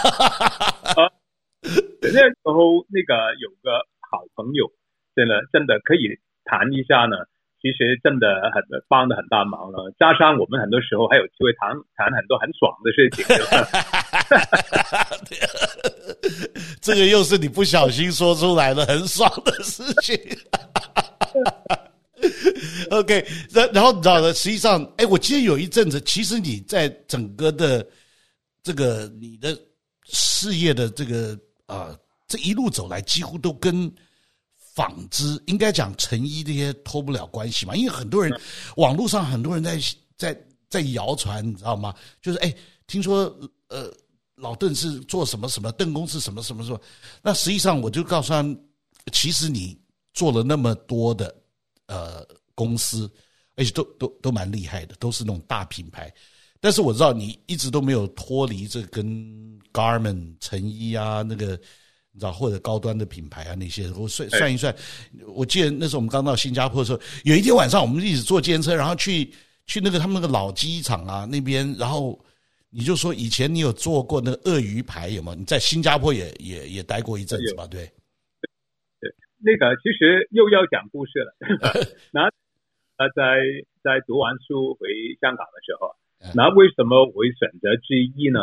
[2.01, 3.71] 那时候那个有个
[4.11, 4.69] 好朋友，
[5.15, 7.15] 真的真的可以谈一下呢。
[7.61, 13.25] 其实真的很帮了很大忙了，加上我们很多时候还有机会谈谈很多很爽的事情。
[16.81, 20.19] 这个又是你不小心说出来的很爽的事情。
[22.91, 27.85] OK，然然后你知道的，实际上，哎，我记得有一阵子，其实你在整个的
[28.63, 29.57] 这个你的
[30.05, 31.33] 事业的这个
[31.65, 33.91] 啊、呃，这一路走来，几乎都跟
[34.77, 37.75] 纺织应该讲成衣这些脱不了关系嘛。
[37.75, 38.39] 因为很多人
[38.75, 39.81] 网络上很多人在
[40.15, 41.91] 在在谣传，你知道吗？
[42.21, 42.53] 就是哎，
[42.85, 43.35] 听说
[43.69, 43.91] 呃
[44.35, 46.79] 老邓是做什么什么，邓公是什么什么什么。
[47.23, 48.45] 那实际上我就告诉他，
[49.11, 49.75] 其实你
[50.13, 51.35] 做了那么多的。
[51.89, 52.21] 呃，
[52.53, 53.09] 公司，
[53.55, 56.13] 而且都都都蛮厉害的，都是那种大品牌。
[56.59, 59.07] 但是我知道你一直都没有脱离这跟
[59.71, 61.57] Garment 成衣啊，那个
[62.17, 63.91] 你知道或者高端的品牌啊那些。
[63.91, 64.75] 我算算一算，
[65.35, 69.31] 我记得那时候我们刚到新加坡的时候，有一天晚上我们一直坐监车，然后去
[69.67, 72.19] 去那个他们那个老机场啊那边，然后
[72.71, 75.35] 你就说以前你有做过那个鳄鱼牌有吗？
[75.37, 77.67] 你在新加坡也也也待过一阵子吧？
[77.67, 77.85] 对。
[78.99, 81.37] 对那个其实又要讲故事了。
[82.09, 82.23] 那
[82.97, 83.45] 呃，在
[83.83, 84.89] 在读完书回
[85.21, 85.93] 香港的时候，
[86.33, 88.39] 那为什么我会选择之一呢？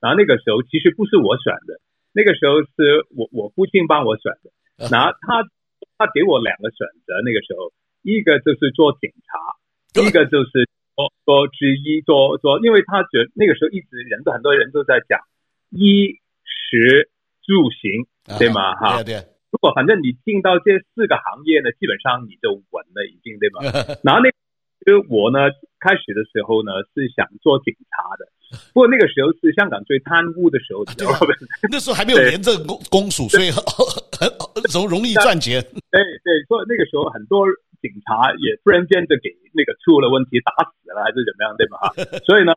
[0.00, 1.76] 然后那个时候其实不是我选的，
[2.12, 4.50] 那个时候是我我父亲帮我选的。
[4.90, 5.42] 然后他
[5.98, 15.18] 他给我两个选择，那个时候一个就是做警察，一个就是做做之一，做做，因为他觉得那个时候一直人都很多人都在讲
[15.70, 17.10] 衣食
[17.42, 18.06] 住行，
[18.38, 18.74] 对吗？
[18.76, 19.02] 哈。
[19.02, 19.26] 对对。
[19.50, 23.64] 如果反正你进到这四个行业呢，基本上你就稳了，已经对吧？
[24.04, 24.28] 然后那
[24.88, 25.52] 其实我呢，
[25.84, 28.24] 开始的时候呢是想做警察的，
[28.72, 31.28] 不过那个时候是香港最贪污的时候，知道吧？
[31.68, 33.60] 那时候还没有廉政公公署， 所以很
[34.16, 35.60] 很容容易赚钱。
[35.92, 37.44] 对对，所以那个时候很多
[37.84, 41.92] 警察也突然间就给那个出了问题打死了，还是怎么样，对吧？
[42.24, 42.56] 所以呢，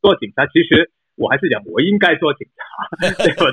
[0.00, 0.88] 做警察其实
[1.20, 2.64] 我还是讲我应该做警察，
[3.20, 3.52] 对吧？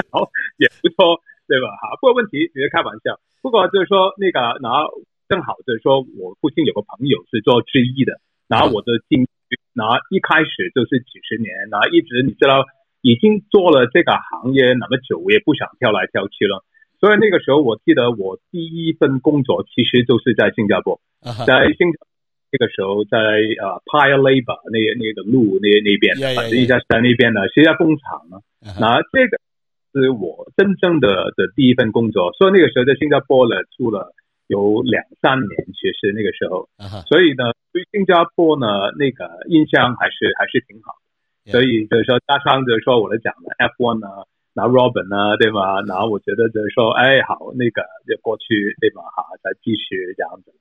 [0.00, 0.24] 然后
[0.56, 1.20] 也不错。
[1.44, 1.68] 对吧？
[1.82, 3.18] 哈，不过问题只是开玩笑。
[3.42, 4.88] 不过就是说那个，然后
[5.28, 12.64] 正好就是说我附近有个朋友是做制衣的，然后我的进去，然后一开始就是几十年，然后一直你知道
[13.00, 16.64] 已经做了这个行业那么久，我也不想跳来跳去了。
[17.00, 21.00] 所以那个时候我记得我第一份工作其实就是在新加坡，
[21.46, 22.06] 在新加坡
[22.52, 28.38] 那个时候在呃 Paya Lebar 那那个路那那边，反正一家在那边呢，是一家工厂呢。
[28.78, 29.38] 那这个。
[29.94, 34.14] 是我真正的的第一份工作，所以那个时候在新加坡呢住了
[34.52, 37.00] 有两三年，其实那个时候，uh huh.
[37.08, 40.92] 所以呢对新加坡呢那个印象还是还是挺好
[41.48, 41.52] ，Yeah.
[41.52, 45.80] 所以就是说加上就是说我的讲的 F1 呢，然后 Robin 呢对吗？
[45.88, 49.00] 然后我觉得就是说哎好那个就过去对吗？
[49.16, 50.52] 哈再继续这样子，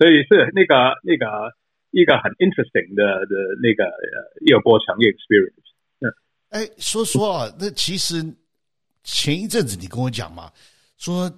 [0.00, 1.52] 所以是那个那个
[1.90, 3.92] 一个很 interesting 的的那个
[4.40, 5.68] 一个过程一个 experience。
[6.00, 6.08] 嗯
[6.50, 8.24] 哎，说说啊，那其实
[9.04, 10.50] 前一阵子你跟我讲嘛，
[10.96, 11.30] 说，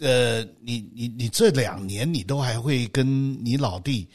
[0.00, 3.06] 呃，你你你这两年你都还会跟
[3.44, 4.08] 你老弟，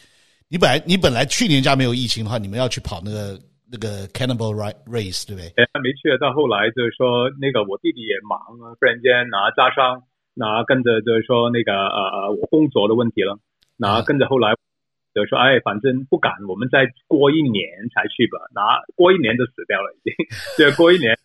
[0.49, 3.39] 你本来你本来去年家没有疫情的话，你们要去跑那个
[3.71, 5.47] 那个 Cannonball Race 对不对？
[5.55, 13.37] 哎，没去，到后来就是说那个我弟弟也忙啊，突然间拿加上拿跟着就是说那个呃呃我工作的问题了，
[13.77, 14.53] 拿跟着后来。
[15.15, 18.37] 就说哎，反正不敢，我们再过一年才去吧。
[18.53, 20.13] 拿过一年就死掉了，已经。
[20.55, 21.17] 对，过一年，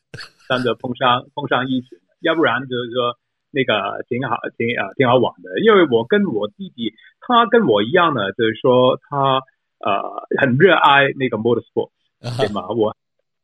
[0.49, 3.13] 但着碰上碰上疫情，要不然就是说
[3.53, 5.61] 那个挺好，挺啊挺好玩的。
[5.61, 9.43] 因为我跟我弟弟，他跟我一样呢，就是说他
[9.79, 11.91] 呃很热爱那个 motorsport，
[12.39, 12.69] 对吗？
[12.71, 12.97] 我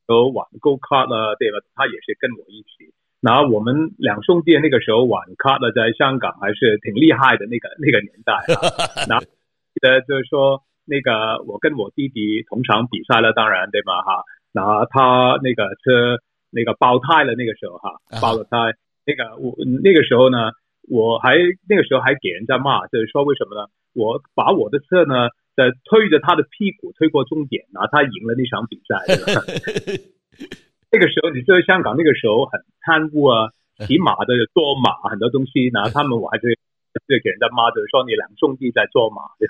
[0.07, 1.59] 都玩 go kart 了，对吧？
[1.75, 2.93] 他也是跟我一起。
[3.21, 9.05] 然后我们两兄弟那个时候玩 kart 了，在香港还是挺厉害的那个那个年代啊。
[9.09, 9.27] 然后
[9.83, 14.01] 的就是说，那个我跟我弟弟同场比赛了，当然对吧？
[14.03, 18.73] 哈，然后他那个车那个爆胎了，那个时候哈，爆了胎。
[19.09, 20.53] 那个我那个时候呢，
[20.85, 23.65] 我还那个时候还给人家骂，就是说为什么呢？
[23.95, 29.01] 我把我的车呢，在推着他的屁股推过终点，然后他赢了那场比赛。
[30.93, 33.49] 那个时候你知道香港那个时候很贪污啊，
[33.87, 36.59] 骑马的坐马很多东西，然后他们我还是。
[37.07, 39.47] 对，给人家骂着说你两兄弟在做马，对。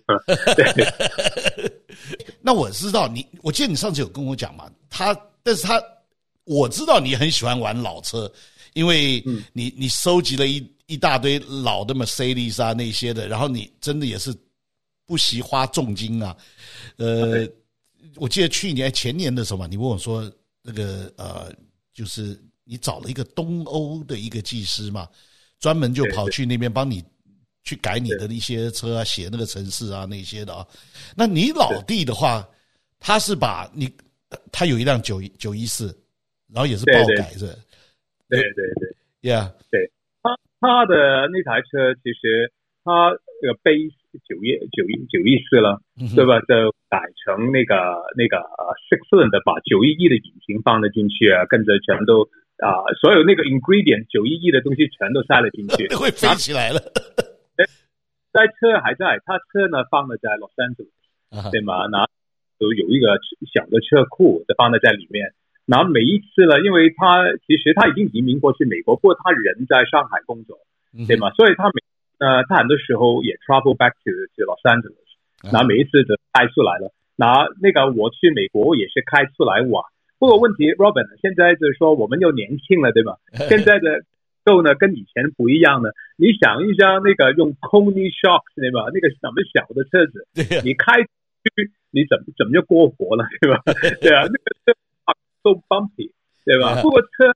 [2.43, 5.81] 那我知道你，我记得你上次有跟我讲嘛，他，但是他
[6.45, 8.31] 我知道你很喜欢玩老车，
[8.75, 14.35] 因为你你收集了一一大堆老的 Mercedes 啊那些的，然后你真的也是
[15.07, 16.37] 不惜花重金啊。
[16.97, 17.49] 呃，
[18.17, 20.31] 我记得去年前年的时候嘛，你问我说
[20.63, 21.53] 那个呃，
[21.93, 25.09] 就是你找了一个东欧的一个技师嘛，
[25.61, 27.05] 专门就跑去那边帮你。
[27.65, 30.67] 去改你的一些车啊，写那个城市啊，那些的啊。
[31.15, 32.49] 那你老弟的话，
[32.99, 33.93] 他是把你，
[34.51, 35.95] 他有一辆九九一四，
[36.51, 37.55] 然后也是爆改是？
[38.29, 38.89] 对对对
[39.23, 39.91] ，Yeah，对
[40.23, 42.53] 他他的那台车其实
[42.85, 43.95] 他这个 base
[44.29, 45.81] 九一九一九一四了，
[46.15, 46.41] 对吧？
[46.41, 47.75] 就改成那个
[48.17, 48.39] 那个
[48.91, 56.81] six cylinder 把九一一的引擎放了进去啊，跟着全都啊，所有那个 ingredient 九一一的东西全都塞了进去， 会飞起来了。
[58.33, 60.87] 在车还在，他车呢放了在洛杉矶，
[61.51, 61.89] 对吗？
[61.89, 62.09] 然后
[62.59, 63.19] 有有一个
[63.53, 65.33] 小的车库，就放在在里面。
[65.69, 70.57] 然后每一次呢，因为他其实他已经移民过去美国，不过他人在上海工作，
[71.07, 71.31] 对吗？
[71.37, 71.83] 所以他每
[72.19, 76.91] 呃他很多时候也 travel back to to Los Angeles，然后每一次都开出来了。
[77.17, 79.85] 然后那个我去美国也是开出来玩。
[80.19, 83.17] 不过问题，Robin，现在就是说我们又年轻了，对吗？
[83.49, 84.03] 现在的。
[84.49, 85.93] 后呢，跟以前不一样了。
[86.17, 88.89] 你想一下，那个用 Coney shocks 对吧？
[88.95, 90.25] 那个什么小的车子，
[90.65, 93.61] 你开去，你怎么怎么就过活了，对吧？
[94.01, 94.88] 对啊，那个车啊
[95.55, 96.13] ，so bumpy，
[96.45, 96.83] 对吧？
[96.83, 97.33] 不过车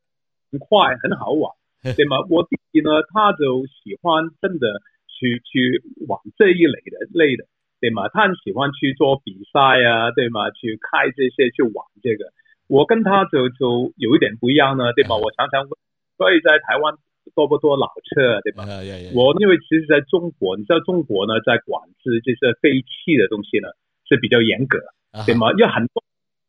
[0.51, 1.53] 很快，很好玩，
[1.97, 2.19] 对吗？
[2.29, 7.45] 我弟弟呢，他就喜欢真的去去玩这一类的类的，
[7.81, 8.09] 对吗？
[8.09, 10.51] 他很喜欢去做比赛啊，对吗？
[10.51, 12.33] 去开这些去玩这个。
[12.69, 15.17] 我跟他就就有一点不一样呢，对吧？
[15.17, 15.71] 我常常问。
[16.17, 16.95] 所以在台湾
[17.35, 18.65] 多不多老车，对吧？
[19.15, 23.69] 我因为其实在中国，你知道中国呢，在管制这些废气的东西呢
[24.09, 24.79] 是比较严格，
[25.27, 25.51] 对吗？
[25.53, 26.03] 因为很多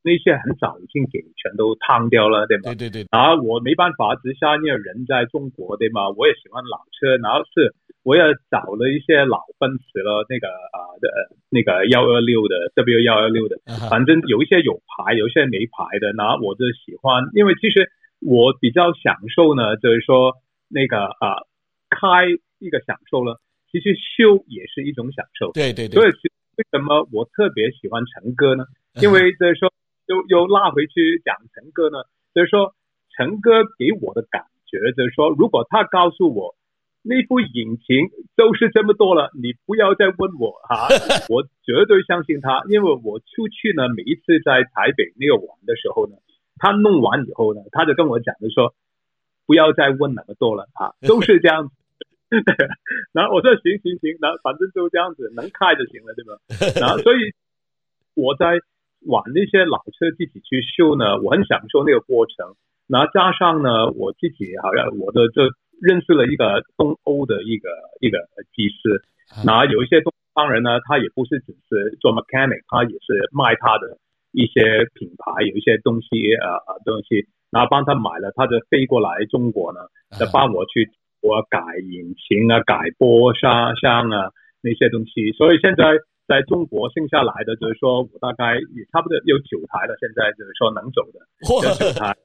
[0.04, 2.76] 那些很早已经给全都烫掉了，对吗？
[2.76, 3.08] 对对对。
[3.12, 6.10] 然后我没办法之下，因为人在中国，对吗？
[6.12, 11.10] 我也喜欢老车，然后是我也找了一些老奔驰了，那个啊的
[11.50, 13.58] 那个幺二六的 W 幺二六的，
[13.90, 17.90] 反正有一些有牌，有一些没牌的，然后我就喜欢，因为其实。
[18.26, 20.32] 我比较享受呢，就是说
[20.70, 21.44] 那个啊，
[21.90, 22.24] 开
[22.60, 25.52] 一个享受了，其实修也是一种享受。
[25.52, 26.00] 对对对。
[26.00, 26.12] 所以
[26.56, 28.64] 为什么我特别喜欢陈哥呢？
[29.02, 29.70] 因为就是说，
[30.08, 32.74] 又又拉回去讲陈哥呢，就是说
[33.16, 36.56] 陈哥给我的感觉就是说，如果他告诉我
[37.04, 40.90] 那部引擎都是这么多了，你不要再问我哈、 啊，
[41.30, 46.16] 我绝对相信他，因为我出去呢，每一次在台北那个玩的时候呢，
[46.58, 48.74] 他弄完以后呢，他就跟我讲就说，
[49.46, 51.74] 不要再问那么多了啊，都是这样子。
[53.14, 56.34] 然后我说行行行，然后反正就这样子，能开就行了，对吧？
[56.82, 57.30] 然后所以
[58.16, 58.60] 我在
[59.06, 62.56] 玩那些老车自己去修呢，我很享受那个过程。
[62.88, 65.50] 然后加上呢，我自己好像我的这
[65.82, 67.70] 认识了一个东欧的一个
[68.02, 68.20] 一个
[68.56, 69.02] 技师。
[69.46, 73.98] 然后有一些东方人呢，他也不是只是做 mechanic，他也是卖他的
[74.32, 74.62] 一些
[74.94, 79.80] 品牌，有一些东西呃呃东西，然后帮他买了，他就飞过来中国呢，
[80.20, 80.90] 就帮我去。
[81.24, 84.28] 我改引擎啊，改波刹箱啊，
[84.62, 85.32] 那些东西。
[85.32, 85.96] 所以现在
[86.34, 89.94] 在中国剩下来的，就是说我大概也差不多有九台了。
[90.02, 92.18] 现在就是说能走的有九台。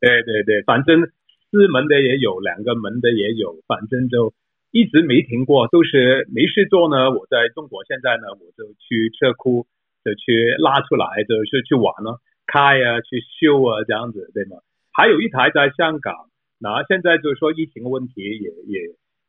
[0.00, 1.04] 对对对，反正
[1.50, 4.32] 四门的也有，两个门的也有，反正就
[4.72, 7.10] 一直没停过，都是没事做呢。
[7.10, 9.66] 我在中国现在呢，我就去车库
[10.02, 14.56] 就去拉出来，就是去玩了，开啊，去修啊，这样子对吗？
[14.90, 16.14] 还有一台在香港。
[16.62, 18.80] 那现在就是说疫情问题也也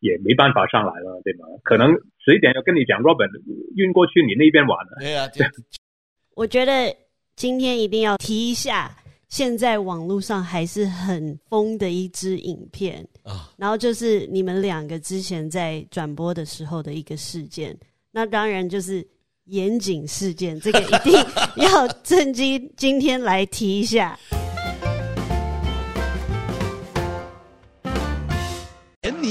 [0.02, 1.48] 也没办法上来了，对吗？
[1.64, 3.30] 可能十一点要跟你讲，Robin
[3.76, 4.98] 运过去你那边玩了。
[5.00, 5.48] 对啊，对。
[6.36, 6.94] 我觉得
[7.36, 8.96] 今天一定要提一下，
[9.30, 13.52] 现在网络上还是很疯的一支影片啊。
[13.58, 17.78] 然后就是你们两个之前在转播的时候的一个事件，
[18.12, 19.06] 那当然就是
[19.46, 21.14] 严谨事件，这个一定
[21.58, 24.18] 要趁机今天来提一下。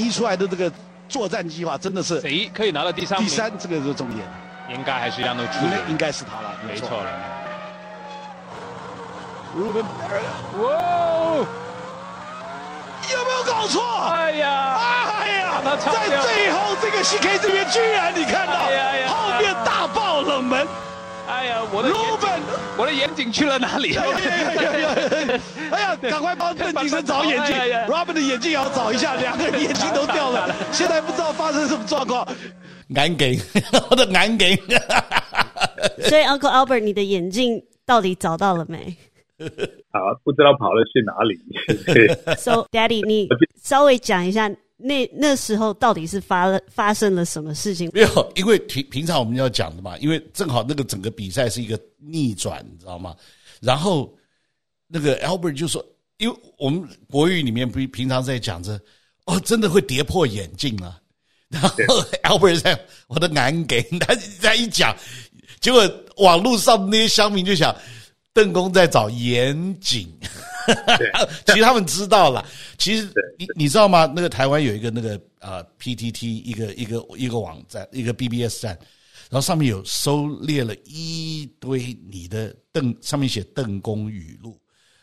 [0.09, 0.71] 出来的这个
[1.09, 3.19] 作战计划真的是谁可以拿到第三？
[3.19, 4.25] 第三，这个是重点，
[4.69, 7.05] 应该还是让他出，应该是他了，没错了。
[9.53, 9.65] 有
[13.25, 13.83] 没有搞错？
[14.13, 14.79] 哎呀，
[15.19, 15.75] 哎呀，在
[16.21, 18.53] 最后这个 CK 这边，居然你看到
[19.09, 20.65] 后面大爆冷门。
[21.27, 21.89] 哎呀，我的
[22.77, 23.95] 我的眼镜去了哪里？
[25.71, 27.55] 哎呀，赶快帮邓景生找眼镜。
[27.87, 32.27] Robin 的眼镜也要找一下，两个人眼睛都掉了， 现在不知道发生什么状况。
[32.89, 33.39] 眼镜，
[33.89, 34.57] 我的眼镜。
[36.03, 38.95] 所以 Uncle Albert，你的眼镜到底找到了没？
[39.91, 41.39] 好，不知道跑了去哪里。
[42.37, 43.27] So Daddy，你
[43.61, 44.49] 稍微讲一下。
[44.83, 47.89] 那那时候到底是发了发生了什么事情？
[47.93, 53.15] 没有，因为平平常我们要讲的嘛，因为正好那个整个比赛是一个逆转，你知道吗？
[53.59, 54.11] 然后
[54.87, 55.85] 那个 Albert 就说，
[56.17, 58.79] 因为我们国语里面不平常在讲着，
[59.25, 60.97] 哦，真的会跌破眼镜啊。
[61.47, 61.69] 然后
[62.23, 64.95] Albert 在我的眼给，他他一讲，
[65.59, 67.75] 结果网络上那些乡民就想，
[68.33, 70.07] 邓公在找严谨。
[71.47, 72.45] 其实他们知道了。
[72.77, 74.11] 其实你你知道吗？
[74.15, 78.77] 那个台湾有一个那个呃 PTT 一个一个一个网站，一个 BBS 站，
[79.29, 84.59] 然后上面有收列了一堆你的邓上面写邓公语录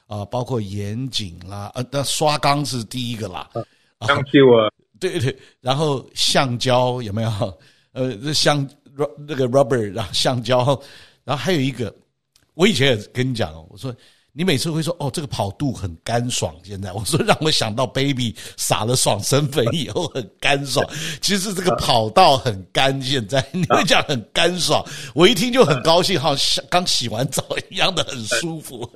[0.06, 3.50] 啊、呃，包括严谨啦，呃，那刷缸是第一个啦，
[4.06, 7.58] 橡胶啊， 对对，然后橡胶有没有？
[7.92, 8.66] 呃，这橡
[9.26, 10.58] 那个 rubber，然后橡胶，
[11.24, 11.92] 然后还有一个，
[12.58, 13.94] 我以前也跟你讲哦，我说。
[14.30, 16.54] 你每次会说哦，这个跑度很干爽。
[16.62, 20.86] 现在 我说让我想到 baby 撒了爽身粉以后很干爽。
[21.20, 28.88] 其实这个跑道很干，现在你会讲很干爽，我一听就很高兴，好像刚洗完澡一样的很舒服。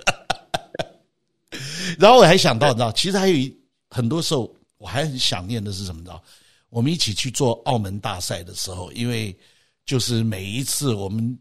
[1.98, 3.52] 然后我还想到，你知道，其实还有一
[3.88, 6.02] 很多时候我还很想念的是什么？
[6.02, 6.22] 知道，
[6.68, 9.36] 我们一起去做澳门大赛的时候，因为
[9.84, 11.36] 就是每一次我们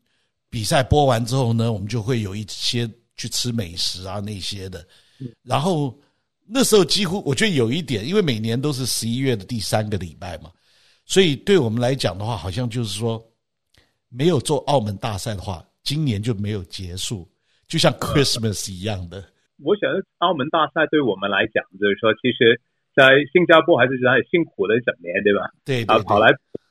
[0.52, 2.88] 比赛播完之后呢，我们就会有一些。
[3.18, 4.84] 去吃美食啊那些的，
[5.44, 5.96] 然后
[6.48, 10.50] 那时候几乎我觉得有一点，因为每年都是十一月的第三个礼拜嘛，
[11.06, 13.24] 所以对我们来讲的话，好像就是说
[14.10, 17.30] 没有做澳门大赛的话，今年就没有结束，
[17.68, 19.24] 就像 Christmas 一样的。
[19.62, 19.88] 我想
[20.18, 22.60] 澳门大赛对我们来讲，就是说，其实，
[22.96, 25.52] 在新加坡还是很辛苦了一整年，对吧？
[25.64, 26.30] 对，对，对，啊，跑来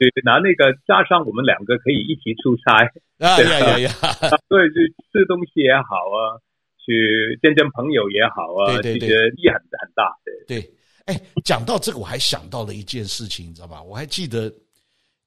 [0.08, 2.88] 去拿那个，加上我们两个可以一起出差。
[3.18, 3.92] 啊呀呀呀！
[4.48, 6.40] 对，去吃东西也好啊，
[6.78, 10.16] 去见见朋友也好啊，对对对，其实意义很很大。
[10.24, 10.70] 对对，
[11.04, 13.82] 哎，讲到这个，我还想到了一件事情，你知道吗？
[13.82, 14.50] 我还记得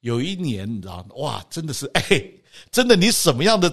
[0.00, 1.14] 有一年，你知道吗？
[1.16, 2.02] 哇，真的是，哎，
[2.72, 3.72] 真的，你什么样的？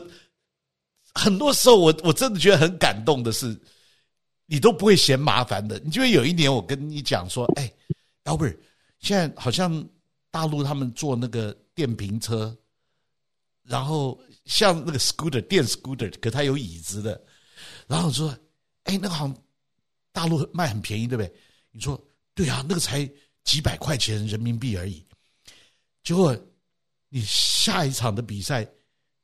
[1.13, 3.59] 很多时候我，我我真的觉得很感动的是，
[4.45, 5.77] 你都不会嫌麻烦的。
[5.83, 7.69] 你就会有一年，我跟你讲说，哎
[8.23, 8.55] ，Albert，
[8.99, 9.83] 现在好像
[10.31, 12.57] 大陆他们坐那个电瓶车。
[13.63, 17.23] 然后像那个 scooter 电 scooter，可它有椅子的。
[17.87, 18.35] 然后说，
[18.85, 19.37] 哎，那个好像
[20.11, 21.31] 大陆卖很便宜，对不对？
[21.71, 22.03] 你说
[22.33, 23.07] 对啊，那个才
[23.43, 25.05] 几百块钱人民币而已。
[26.03, 26.35] 结果
[27.07, 28.67] 你下一场的比赛，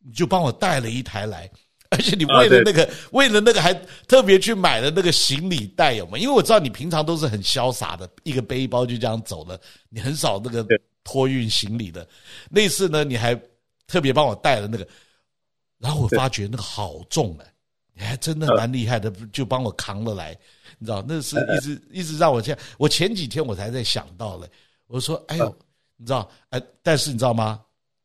[0.06, 1.50] 你就帮我带了一台来，
[1.90, 3.74] 而且你为了那个，为了那个还
[4.08, 6.18] 特别去买了那个行李袋，有吗？
[6.18, 10.66] 因为我知道你平常都是很潇洒的，一个背包就这样走了，你很少那个
[11.08, 12.06] 托运行李的。
[12.50, 13.34] 那次呢，你还
[13.88, 14.86] 特别帮我带了那个，
[15.80, 17.54] 然后我发觉那个好重哎。
[18.00, 20.38] 你还真的蛮厉害的，就帮我扛了来，
[20.78, 22.60] 你知道，那是一直一直让我这样。
[22.78, 24.48] 我前几天我才在想到了，
[24.86, 25.58] 我说：“哎呦，
[25.96, 27.60] 你知道，哎，但是你知道吗？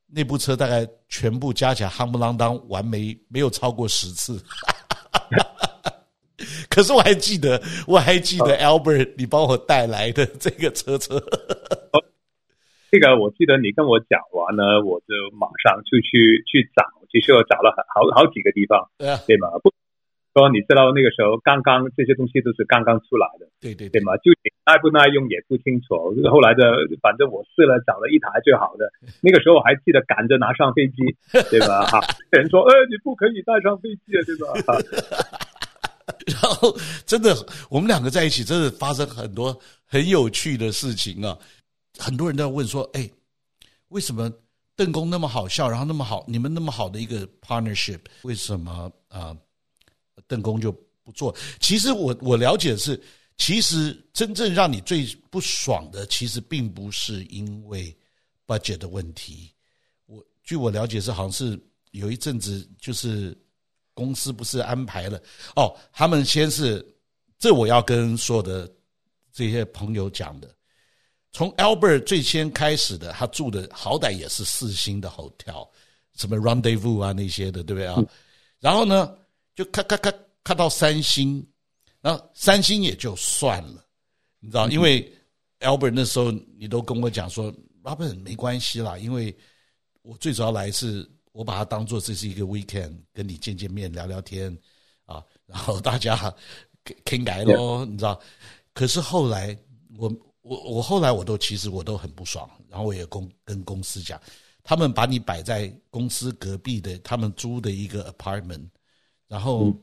[0.06, 4.42] 那部车大概全部加起来，夯不啷当完没没有超过十次。
[6.70, 11.22] 可是我还记得，我还记得 Albert，你帮我带来的这个车车。
[12.92, 18.86] 这个我记得你跟我讲完呢，我就马上就去去找，其实我找了好好几个地方，
[19.26, 19.48] 对吗？
[19.64, 19.72] 不。
[20.34, 24.32] 说你知道那个时候刚刚这些东西都是刚刚出来的，对对对嘛，就
[24.64, 25.92] 耐不耐用也不清楚。
[26.30, 26.64] 后来的
[27.02, 28.90] 反正我试了找了一台最好的，
[29.20, 31.04] 那个时候我还记得赶着拿上飞机，
[31.50, 31.84] 对吧？
[31.84, 32.00] 哈，
[32.32, 34.76] 人说，哎，你不可以带上飞机啊，对吧？
[36.28, 36.74] 然后
[37.04, 37.34] 真的，
[37.70, 39.54] 我们两个在一起，真的发生很多
[39.86, 41.36] 很有趣的事情啊。
[41.98, 43.10] 很多人都在问说，哎，
[43.88, 44.32] 为什么
[44.74, 49.36] 邓公那么好笑，然后那么好，你们那么好的一个 partnership，为什么啊？
[50.26, 50.72] 邓公就
[51.02, 51.34] 不做。
[51.60, 53.02] 其实我我了解的是，
[53.36, 57.94] 其实真正让你最不爽的，其实并不是因为
[58.46, 59.50] budget 的问题。
[60.06, 61.58] 我据我了解是，好像是
[61.90, 63.36] 有一阵子就是
[63.92, 65.20] 公司不是安排了
[65.56, 66.84] 哦，他们先是
[67.38, 68.70] 这我要跟所有的
[69.32, 70.54] 这些朋友讲的，
[71.32, 75.68] 从 Albert 最先开始的，他住的好歹也是四星的 hotel，
[76.14, 77.96] 什么 Rendezvous 啊那些的，对不对啊？
[78.60, 79.16] 然后呢？
[79.54, 80.10] 就咔咔咔
[80.42, 81.46] 咔到三星，
[82.00, 83.84] 然后三星也就算了，
[84.40, 85.12] 你知道，因为
[85.60, 87.52] Albert 那时候你都跟我讲说
[87.82, 89.36] ，Robert 没关系啦，因为
[90.00, 94.56] 我最主要来是我把它当做这是一个 weekend，跟你见见面聊聊天
[95.04, 96.34] 啊，然后大家
[97.04, 98.18] 倾改咯，你知道。
[98.72, 99.54] 可是后来
[99.98, 100.10] 我
[100.42, 104.20] 我我后来我都其实我都很不爽，然后我也公跟公司讲，
[104.62, 108.68] 他们把你摆在公司隔壁的他们租的一个 apartment。
[109.28, 109.74] 然后，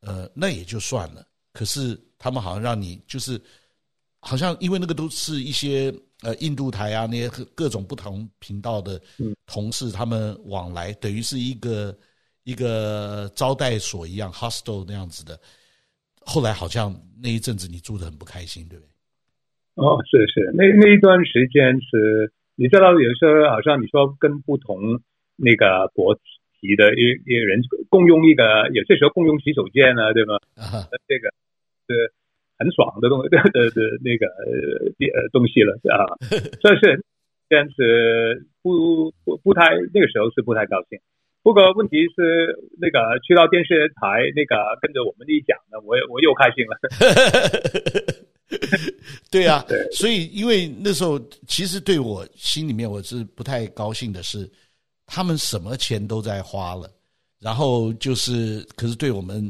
[0.00, 1.26] 呃，那也就算了。
[1.52, 3.38] 可是他们好像让你就是，
[4.20, 8.98] 好像因为那个都是一些呃印度台啊那些各种不同频道的
[9.44, 11.98] 同事，他们往来等于是一个
[12.44, 15.38] 一个招待所一样，hostel 那样子的。
[16.20, 18.90] 后来好像那一阵子你住的很不开心，对不对？
[19.76, 25.00] 哦，是是，那那一段时间是，你知道有时候好像你说跟不同
[25.36, 26.20] 那个国籍。
[26.76, 30.34] 的一一人共用一个，有些时候共用洗手间呢，对吗？
[30.56, 31.28] 啊，这个
[31.86, 32.10] 是
[32.58, 36.18] 很爽的东西的的的那个呃东西了啊，
[36.60, 37.04] 算是
[37.48, 40.98] 但是不不不太那个时候是不太高兴。
[41.44, 46.76] 不过问题是那个去到电视台那个跟着我们一讲呢，我我又开心了。
[49.40, 54.50] 对啊， 对，所以因为那时候其实对我心里面我是不太高兴的是。
[55.08, 56.92] 他们什么钱都在花了，
[57.38, 59.46] 然后就是，可是对我们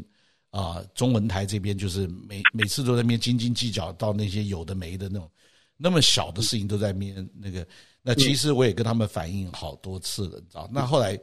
[0.51, 5.27] 啊、呃、中文台这边，就是每每次都在那边斤斤计较到那些有的没的那种，
[5.75, 7.67] 那么小的事情都在面那个。
[8.03, 10.69] 那其实我也跟他们反映好多次了，你知道？
[10.71, 11.19] 那后来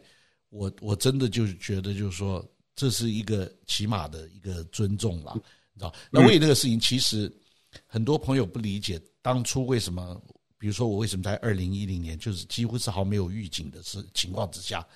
[0.48, 2.44] 我我真的就是觉得，就是说
[2.74, 5.32] 这是一个起码的一个尊重了，
[5.74, 5.94] 你知道？
[6.10, 7.32] 那为那个事情，其实
[7.86, 10.20] 很多朋友不理解当初为什么。
[10.56, 14.86] 比如说，我为什么在二零一零年，就是几乎是毫没有预警的是情况之下，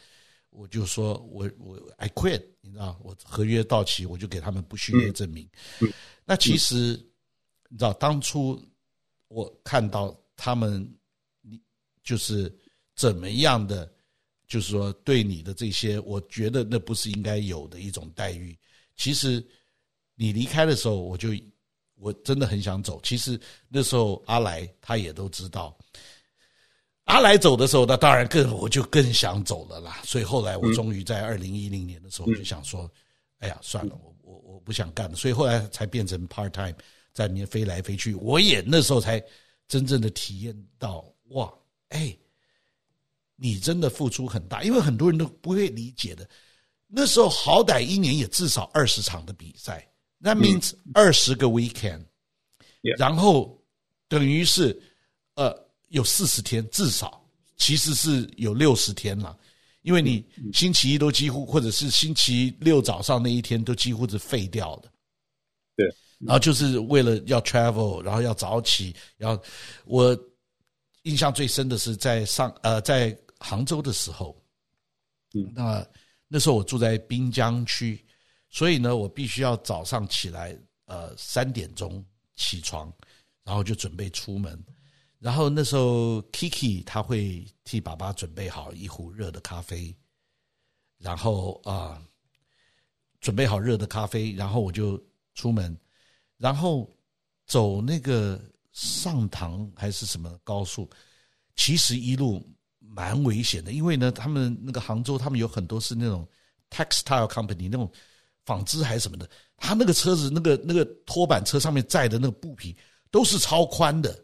[0.48, 5.46] 我就说我我 I quit，你知道，我合约到期，我就给他们不续约证明。
[6.24, 6.98] 那其实
[7.68, 8.58] 你知道，当初
[9.26, 10.90] 我看到他们，
[11.42, 11.60] 你
[12.02, 12.50] 就是
[12.96, 13.92] 怎么样的，
[14.46, 18.58] 就是说对你的这些，我觉得那不是应该有的一种待遇。
[18.96, 19.46] 其实
[20.14, 21.28] 你离开的时候，我就。
[22.00, 23.00] 我真的很想走。
[23.02, 23.38] 其实
[23.68, 25.76] 那时候阿来他也都知道，
[27.04, 30.00] 阿来走的时候，那当然更我就更想走了啦。
[30.04, 32.90] 所以后来我终于在二零一零年的时候就想说，
[33.38, 35.16] 哎呀，算了，我我我不想干了。
[35.16, 36.74] 所以后来才变成 part time，
[37.12, 38.14] 在里面飞来飞去。
[38.14, 39.22] 我也那时候才
[39.66, 41.52] 真正的体验到，哇，
[41.88, 42.16] 哎，
[43.36, 46.28] 你真的付出很大，因为很多人都不会理解的。
[46.86, 49.86] 那时候好歹一年也至少二十场的比赛。
[50.20, 52.04] That means 二十个 weekend，
[52.98, 53.62] 然后
[54.08, 54.76] 等于是
[55.34, 55.56] 呃
[55.88, 57.24] 有四十天，至少
[57.56, 59.38] 其实是有六十天了，
[59.82, 64.90] 因为你星期一都几乎或者是星期六早上那一天都几乎是废掉的。
[65.76, 65.86] 对，
[66.18, 69.40] 然后就是为了要 travel，然后要早起，然后
[69.84, 70.18] 我
[71.02, 74.36] 印象最深的是在上呃在杭州的时候，
[75.34, 75.86] 嗯，那
[76.26, 78.04] 那时候我住在滨江区，
[78.50, 82.04] 所以呢，我必须要早上起来呃三点钟
[82.36, 82.92] 起床，
[83.44, 84.58] 然后就准备出门，
[85.18, 89.94] 然后那时候 Kiki 他会替爸爸准备好一壶热的咖啡，
[90.98, 92.02] 然后啊、
[93.20, 95.02] 准备好热的咖啡，然后我就
[95.34, 95.76] 出门。
[96.36, 96.88] 然后
[97.46, 98.40] 走那个
[98.72, 100.88] 上塘还是什么高速，
[101.56, 106.26] 其实一路蛮危险的，因为呢，他们那个杭州，他们有很多是那种
[106.70, 107.90] textile company 那种
[108.48, 109.28] 纺织还是什么的，
[109.58, 112.74] 他那个车子那个那个拖板车上面载的那个布匹
[113.10, 114.18] 都是超宽的，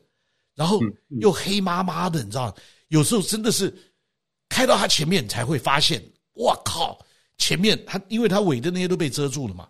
[0.55, 0.81] 然后
[1.20, 2.57] 又黑麻麻的，你知道，
[2.89, 3.70] 有时候真的是
[4.49, 6.03] 开到他前面才会发现，
[6.37, 6.99] 哇靠，
[7.37, 9.68] 前面他因为他尾的那些都被遮住了嘛。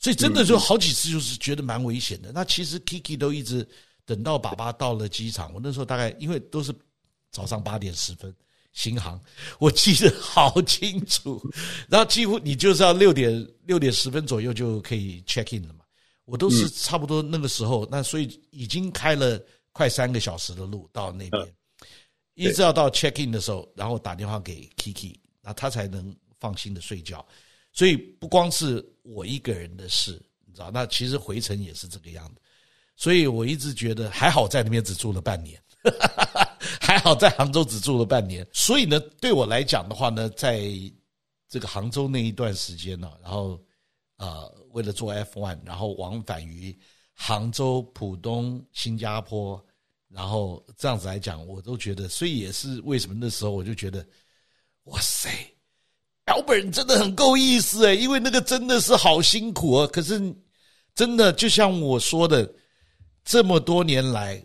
[0.00, 2.30] 所以真的就好几次就是觉得蛮危险的。
[2.30, 3.66] 那其实 Kiki 都一直
[4.04, 5.50] 等到爸爸到了机场。
[5.54, 6.74] 我那时候大概因为都是
[7.30, 8.34] 早上八点十分
[8.74, 9.18] 新航，
[9.58, 11.40] 我记得好清楚。
[11.88, 13.32] 然后几乎你就是要六点
[13.64, 15.80] 六点十分左右就可以 check in 了嘛。
[16.26, 19.40] 我都是差不多那个时候，那所以已经开了
[19.72, 21.54] 快三个小时的路到那边，
[22.34, 27.24] 一直要到 check in 的时候，然后打电话给 Kiki，那他才能放心的睡觉。
[27.72, 30.12] 所以不光是我一个人的事，
[30.46, 32.40] 你知道，那其实回程也是这个样子。
[32.96, 35.60] 所以我一直觉得还好，在那边只住了半年，
[36.94, 38.46] 还好在杭州只住了半年。
[38.52, 40.62] 所以呢，对我来讲的话呢，在
[41.48, 43.60] 这个杭州那一段时间呢，然后
[44.16, 46.76] 啊，为了做 F one，然后往返于
[47.12, 49.60] 杭州、浦东、新加坡，
[50.08, 54.06] 然后这样子来讲，我都觉得，所以也是为什么那时候我就觉得，
[54.84, 55.28] 哇塞
[56.26, 59.86] ！Albert 真的很够意思诶，因为那个真的是好辛苦啊。
[59.88, 60.20] 可是
[60.94, 62.48] 真的就像我说的，
[63.24, 64.40] 这么多年来，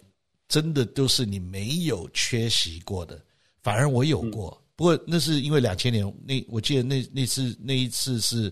[0.49, 3.23] 真的都是你没有缺席过的，
[3.61, 4.61] 反而我有过。
[4.75, 8.51] 不过那是因为两千年那，我记得那那次那一次是，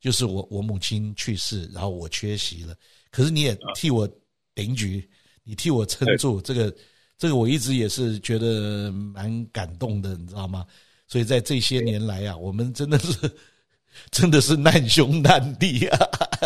[0.00, 2.74] 就是我我母亲去世，然后我缺席了。
[3.10, 4.08] 可是你也替我
[4.54, 5.06] 顶举，
[5.42, 6.74] 你替我撑住，这个
[7.18, 10.64] 这个我一直也是觉得蛮感动的，你知道吗？
[11.08, 13.30] 所以在这些年来啊，我们真的是
[14.12, 15.98] 真的是难兄难弟啊。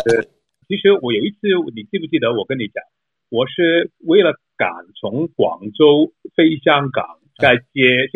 [0.05, 0.27] 对，
[0.67, 1.37] 其实我有一次，
[1.75, 2.81] 你记不记得我跟你讲，
[3.29, 8.09] 我是为了赶从广州飞香港，再接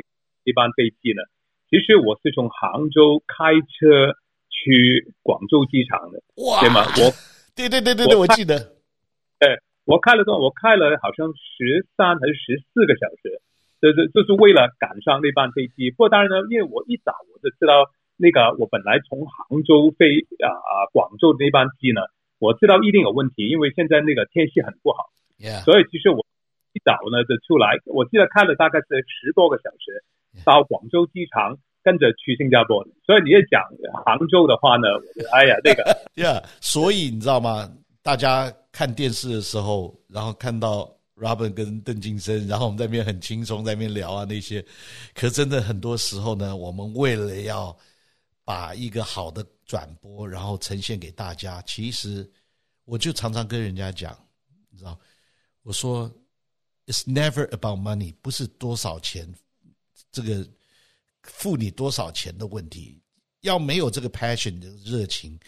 [0.43, 1.21] 一班飞机呢。
[1.69, 4.17] 其实我是从杭州开车
[4.49, 6.83] 去广州机场的，哇，对吗？
[6.97, 7.07] 我，
[7.55, 8.59] 对对对对对，我记得，
[9.39, 13.39] 对，我开了多，我开了好像十三还是十四个小时。
[13.79, 15.89] 这这就是为了赶上那班飞机。
[15.89, 22.01] 不过当然呢，因为我一早我就知道那个我本来从杭州飞啊啊广州的那班机呢，
[22.37, 25.09] 我知道一定有问题，因为现在那个天气很不好。
[25.65, 26.30] 所以其实我一
[26.83, 30.03] 早呢就出来，我记得开了大概是十多个小时
[30.43, 32.83] 到广州机场，跟着去新加坡。
[33.05, 33.61] 所以你也讲
[34.05, 34.87] 杭州的话呢，
[35.33, 35.83] 哎呀那个，
[36.15, 37.71] Yeah，所以你知道吗？
[38.01, 40.89] 大家看电视的时候，然后看到。
[41.13, 44.65] Robin 跟邓晋生，然后我们在那边很轻松，在那边聊啊那些，
[45.13, 47.77] 可真的很多时候呢，我们为了要
[48.43, 52.27] 把一个好的转播，然后呈现给大家，其实
[52.85, 54.17] 我就常常跟人家讲，
[54.71, 54.97] 你知道，
[55.61, 56.11] 我说
[56.91, 59.33] It's never about money，不是多少钱，
[60.11, 60.45] 这个
[61.23, 62.99] 付你多少钱的问题，
[63.41, 65.39] 要没有这个 passion 的热情，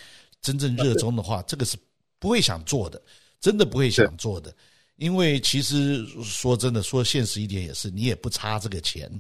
[0.42, 1.76] 真正热衷的话，这个是
[2.18, 3.02] 不会想做的，
[3.42, 4.56] 真的不会想做的。
[4.96, 9.12] 因为其实说真的，说现实一点也是，你也不差这个钱，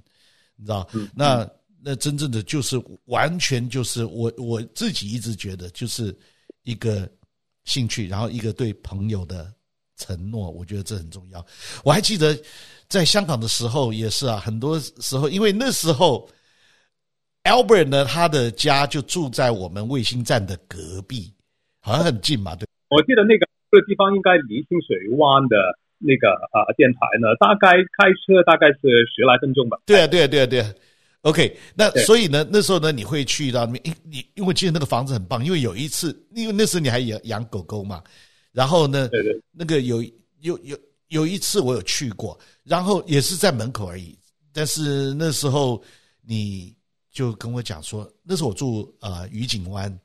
[0.55, 0.87] 你知道？
[1.13, 1.49] 那
[1.81, 6.17] 那真正的就是完全就是我我自己一直觉得就是
[6.61, 7.11] 一个
[7.65, 9.53] 兴趣，然后一个对朋友的
[9.97, 11.45] 承诺，我觉得这很重要。
[11.83, 12.37] 我还记得
[12.87, 16.29] 在香港的时候也是啊，很多时候因为那时候
[17.43, 21.33] Albert 呢，他的家就住在我们卫星站的隔壁，
[21.81, 22.67] 好像很近嘛，对。
[22.89, 23.47] 我记得那个。
[23.73, 25.57] 这个地方应该离清水湾的
[25.97, 29.79] 那个啊电台呢，大概开车大概是十来分钟吧。
[29.83, 30.71] 对啊，对啊，对啊，对啊。
[31.23, 38.03] OK，那所以呢，那时候呢，你会去到那边，你因为记得那个房子很棒，因为有一次，因为那时候你还养养狗狗嘛，
[38.53, 40.01] 然后呢，对对，那个有
[40.39, 40.79] 有有
[41.09, 44.17] 有一次我有去过，然后也是在门口而已，
[44.53, 45.83] 但是那时候
[46.21, 46.73] 你
[47.11, 49.99] 就跟我讲说，那时候我住呃愉景湾。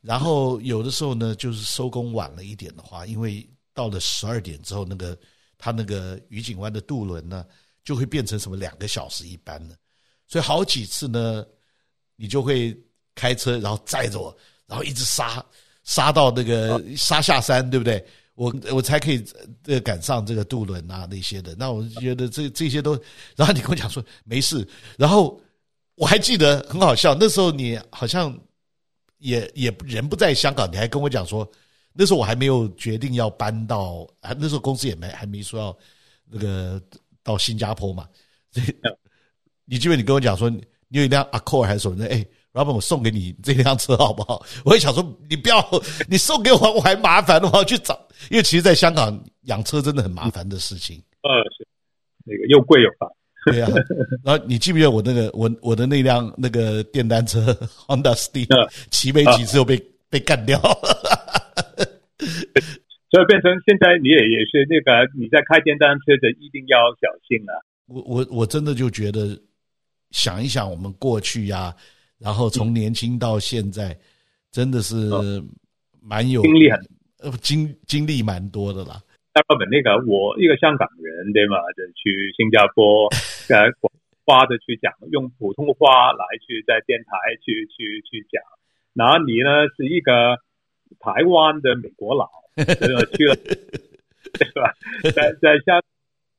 [0.00, 5.18] 然后有的时候呢，就是收工晚了一点的话，因为到了十二点之后，那个
[5.58, 7.44] 他那个愉景湾的渡轮呢，
[7.84, 9.76] 就会变成什么两个小时一班了。
[10.26, 11.44] 所以好几次呢，
[12.16, 12.74] 你就会
[13.14, 14.34] 开车，然后载着我，
[14.66, 15.44] 然后一直杀
[15.90, 18.04] 杀到那个杀下山，对不对？
[18.34, 19.22] 我我才可以
[19.66, 21.52] 呃赶上这个渡轮啊那些的。
[21.58, 22.92] 那我觉得这这些都，
[23.34, 24.64] 然后你跟我讲说没事，
[24.96, 25.38] 然后
[25.96, 28.38] 我还记得很好笑，那时候你好像
[29.18, 31.50] 也也人不在香港，你还跟我讲说，
[31.92, 34.06] 那时候我还没有决定要搬到，
[34.38, 35.76] 那时候公司也没还没说要
[36.30, 36.80] 那个
[37.24, 38.08] 到新加坡嘛。
[39.66, 42.06] 你记得你跟我讲说，你有一辆 Accord 还是什么的？
[42.06, 44.44] 哎，Robin，我送给你这辆车好不好？
[44.64, 45.64] 我也想说，你不要，
[46.08, 47.98] 你送给我我还麻烦的话去找，
[48.30, 51.00] 因为其实在香港养车真的很麻烦的事情。
[51.22, 51.66] 呃，是
[52.24, 53.08] 那个又贵又烦。
[53.46, 53.70] 对啊，
[54.22, 57.40] 然后你记不记得我那个我我的那辆那个电单车
[57.86, 58.48] Honda Steed
[58.90, 60.68] 骑没几次又被被干掉，所
[63.22, 67.52] 以变成现在你也也是那个你在开电单车的一定要小心啊。
[67.86, 69.40] 我我我真的就觉得。
[70.12, 71.76] 想一想，我们过去呀、啊，
[72.20, 73.96] 然后从年轻到现在，
[74.52, 74.94] 真的是
[76.02, 76.78] 蛮有经历很
[77.20, 79.00] 呃经经历蛮多的啦。
[79.34, 81.56] 那日本那个我一个香港人对吗？
[81.76, 83.08] 就去新加坡
[83.48, 83.72] 呃
[84.26, 88.42] 花的去讲，用普通话来去在电台去去去讲。
[88.92, 90.36] 然后你呢是一个
[90.98, 94.74] 台湾的美国佬，去 了对吧？
[95.16, 95.80] 在在香。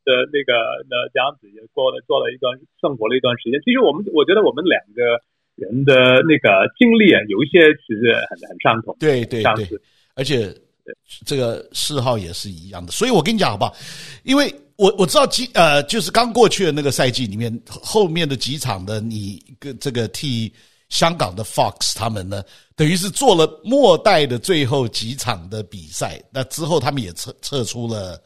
[0.04, 5.22] 的那个那这样子也过了做了一段生活了一段时间，其实我们我觉得我们两个
[5.62, 5.94] 人的
[6.28, 8.98] 那个经历啊，有一些其实很很相同。
[9.00, 9.70] 对对对，
[10.16, 10.54] 而且
[11.26, 12.92] 这个嗜好也是一样的。
[12.92, 13.74] 所以我跟你讲好不好？
[14.24, 20.52] 因为我我知道几呃，就是刚过去的那个赛季里面，后面的几场的你跟这个替
[20.90, 22.44] 香港的 Fox 他们呢，
[22.76, 26.22] 等于是做了末代的最后几场的比赛。
[26.34, 28.22] 那之后他们也撤撤出了。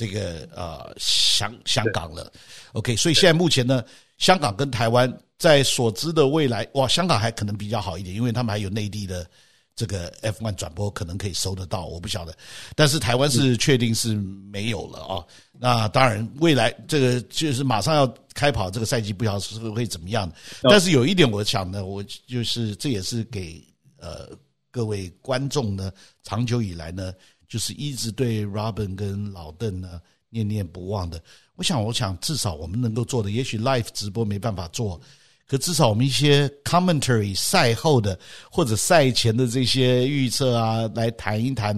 [0.00, 2.32] 这个呃香香港了
[2.72, 3.82] ，OK，所以现在目前呢，
[4.16, 9.28] 香港跟台湾在所知的未来，哇，香港还可能比较好一点，因为他们还有内地的
[9.76, 12.36] 这个 F1 转播，可能可以收得到，我不晓得。
[12.74, 15.24] 但是台湾是确定是没有了啊。
[15.52, 20.30] 那当然，未来这个就是马上要开跑这个赛季，不晓得是会怎么样。
[20.62, 23.64] 但是有一点，我想呢，我就是这也是给
[23.98, 24.28] 呃
[24.70, 27.12] 各位观众呢，长久以来呢。
[27.48, 31.18] 就是一直对 Robin 跟老邓呢念念不忘的。
[31.54, 35.00] 我想，我想至少我们能够做的，也许 live 直播没办法做，
[35.48, 38.18] 可至少我们一些 commentary 赛后的
[38.52, 41.74] 或者赛前的这些预测啊，来谈一谈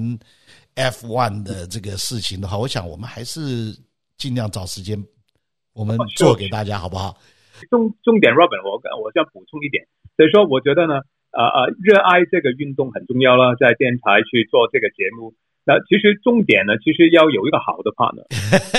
[0.75, 3.73] F1 的这个事情的话，我想我们还是
[4.19, 4.99] 尽量找时间，
[5.73, 7.17] 我们做给大家，好不好？
[7.71, 10.95] 重重点，Robin，我我想补充一点，所以说我觉得呢，
[11.31, 15.35] 呃呃，热爱这个运动很重要了，在电台去做这个节目。
[15.65, 18.25] 那其实重点呢，其实要有一个好的 partner，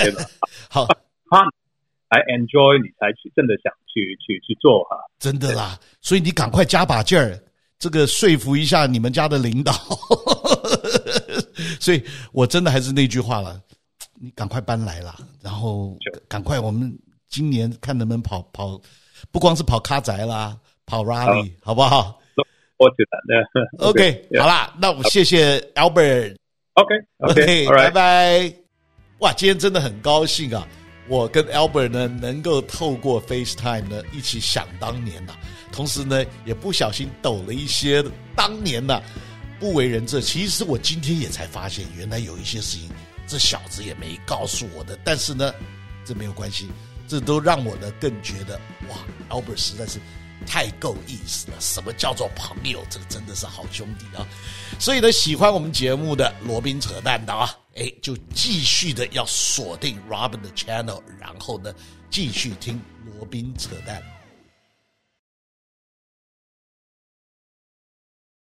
[0.01, 0.25] 对吧？
[0.67, 0.87] 好
[1.29, 1.53] ，partner
[2.11, 4.97] 来 enjoy，你才去真的想去去去做哈。
[5.17, 7.39] 真的啦，所以你赶快加把劲儿，
[7.79, 9.73] 这个说服一下你们家的领导。
[11.79, 13.59] 所以我真的还是那句话了，
[14.19, 15.97] 你赶快搬来啦，然后
[16.27, 16.93] 赶快我们
[17.29, 18.79] 今年看能不能跑跑，
[19.31, 20.55] 不光是跑咖宅啦，
[20.85, 22.19] 跑 rally 好不好？
[23.79, 26.35] OK，好啦，那我们谢谢 Albert。
[26.73, 28.53] OK，OK，拜拜。
[29.19, 30.67] 哇，今天真的很高兴啊！
[31.07, 35.33] 我跟 Albert 呢，能够透过 FaceTime 呢，一起想当年呐、
[35.71, 38.03] 同时呢，也不小心抖了一些
[38.35, 39.01] 当年呐、
[39.59, 40.21] 不为人知。
[40.21, 42.89] 其实我今天也才发现，原来有一些事情，
[43.27, 44.97] 这小子也没告诉我的。
[45.03, 45.53] 但是呢，
[46.05, 46.69] 这没有关系，
[47.07, 48.97] 这都让我呢更觉得哇
[49.29, 49.99] ，Albert 实在是。
[50.43, 51.57] 太够意思了！
[51.59, 52.83] 什么叫做朋友？
[52.89, 54.25] 这个真的是好兄弟啊！
[54.79, 61.73] 所以呢，喜欢我们节目的罗宾扯淡的啊，哎，就继续的要锁定 Robin 的 channel，然后呢，
[62.09, 64.03] 继续听罗宾扯淡。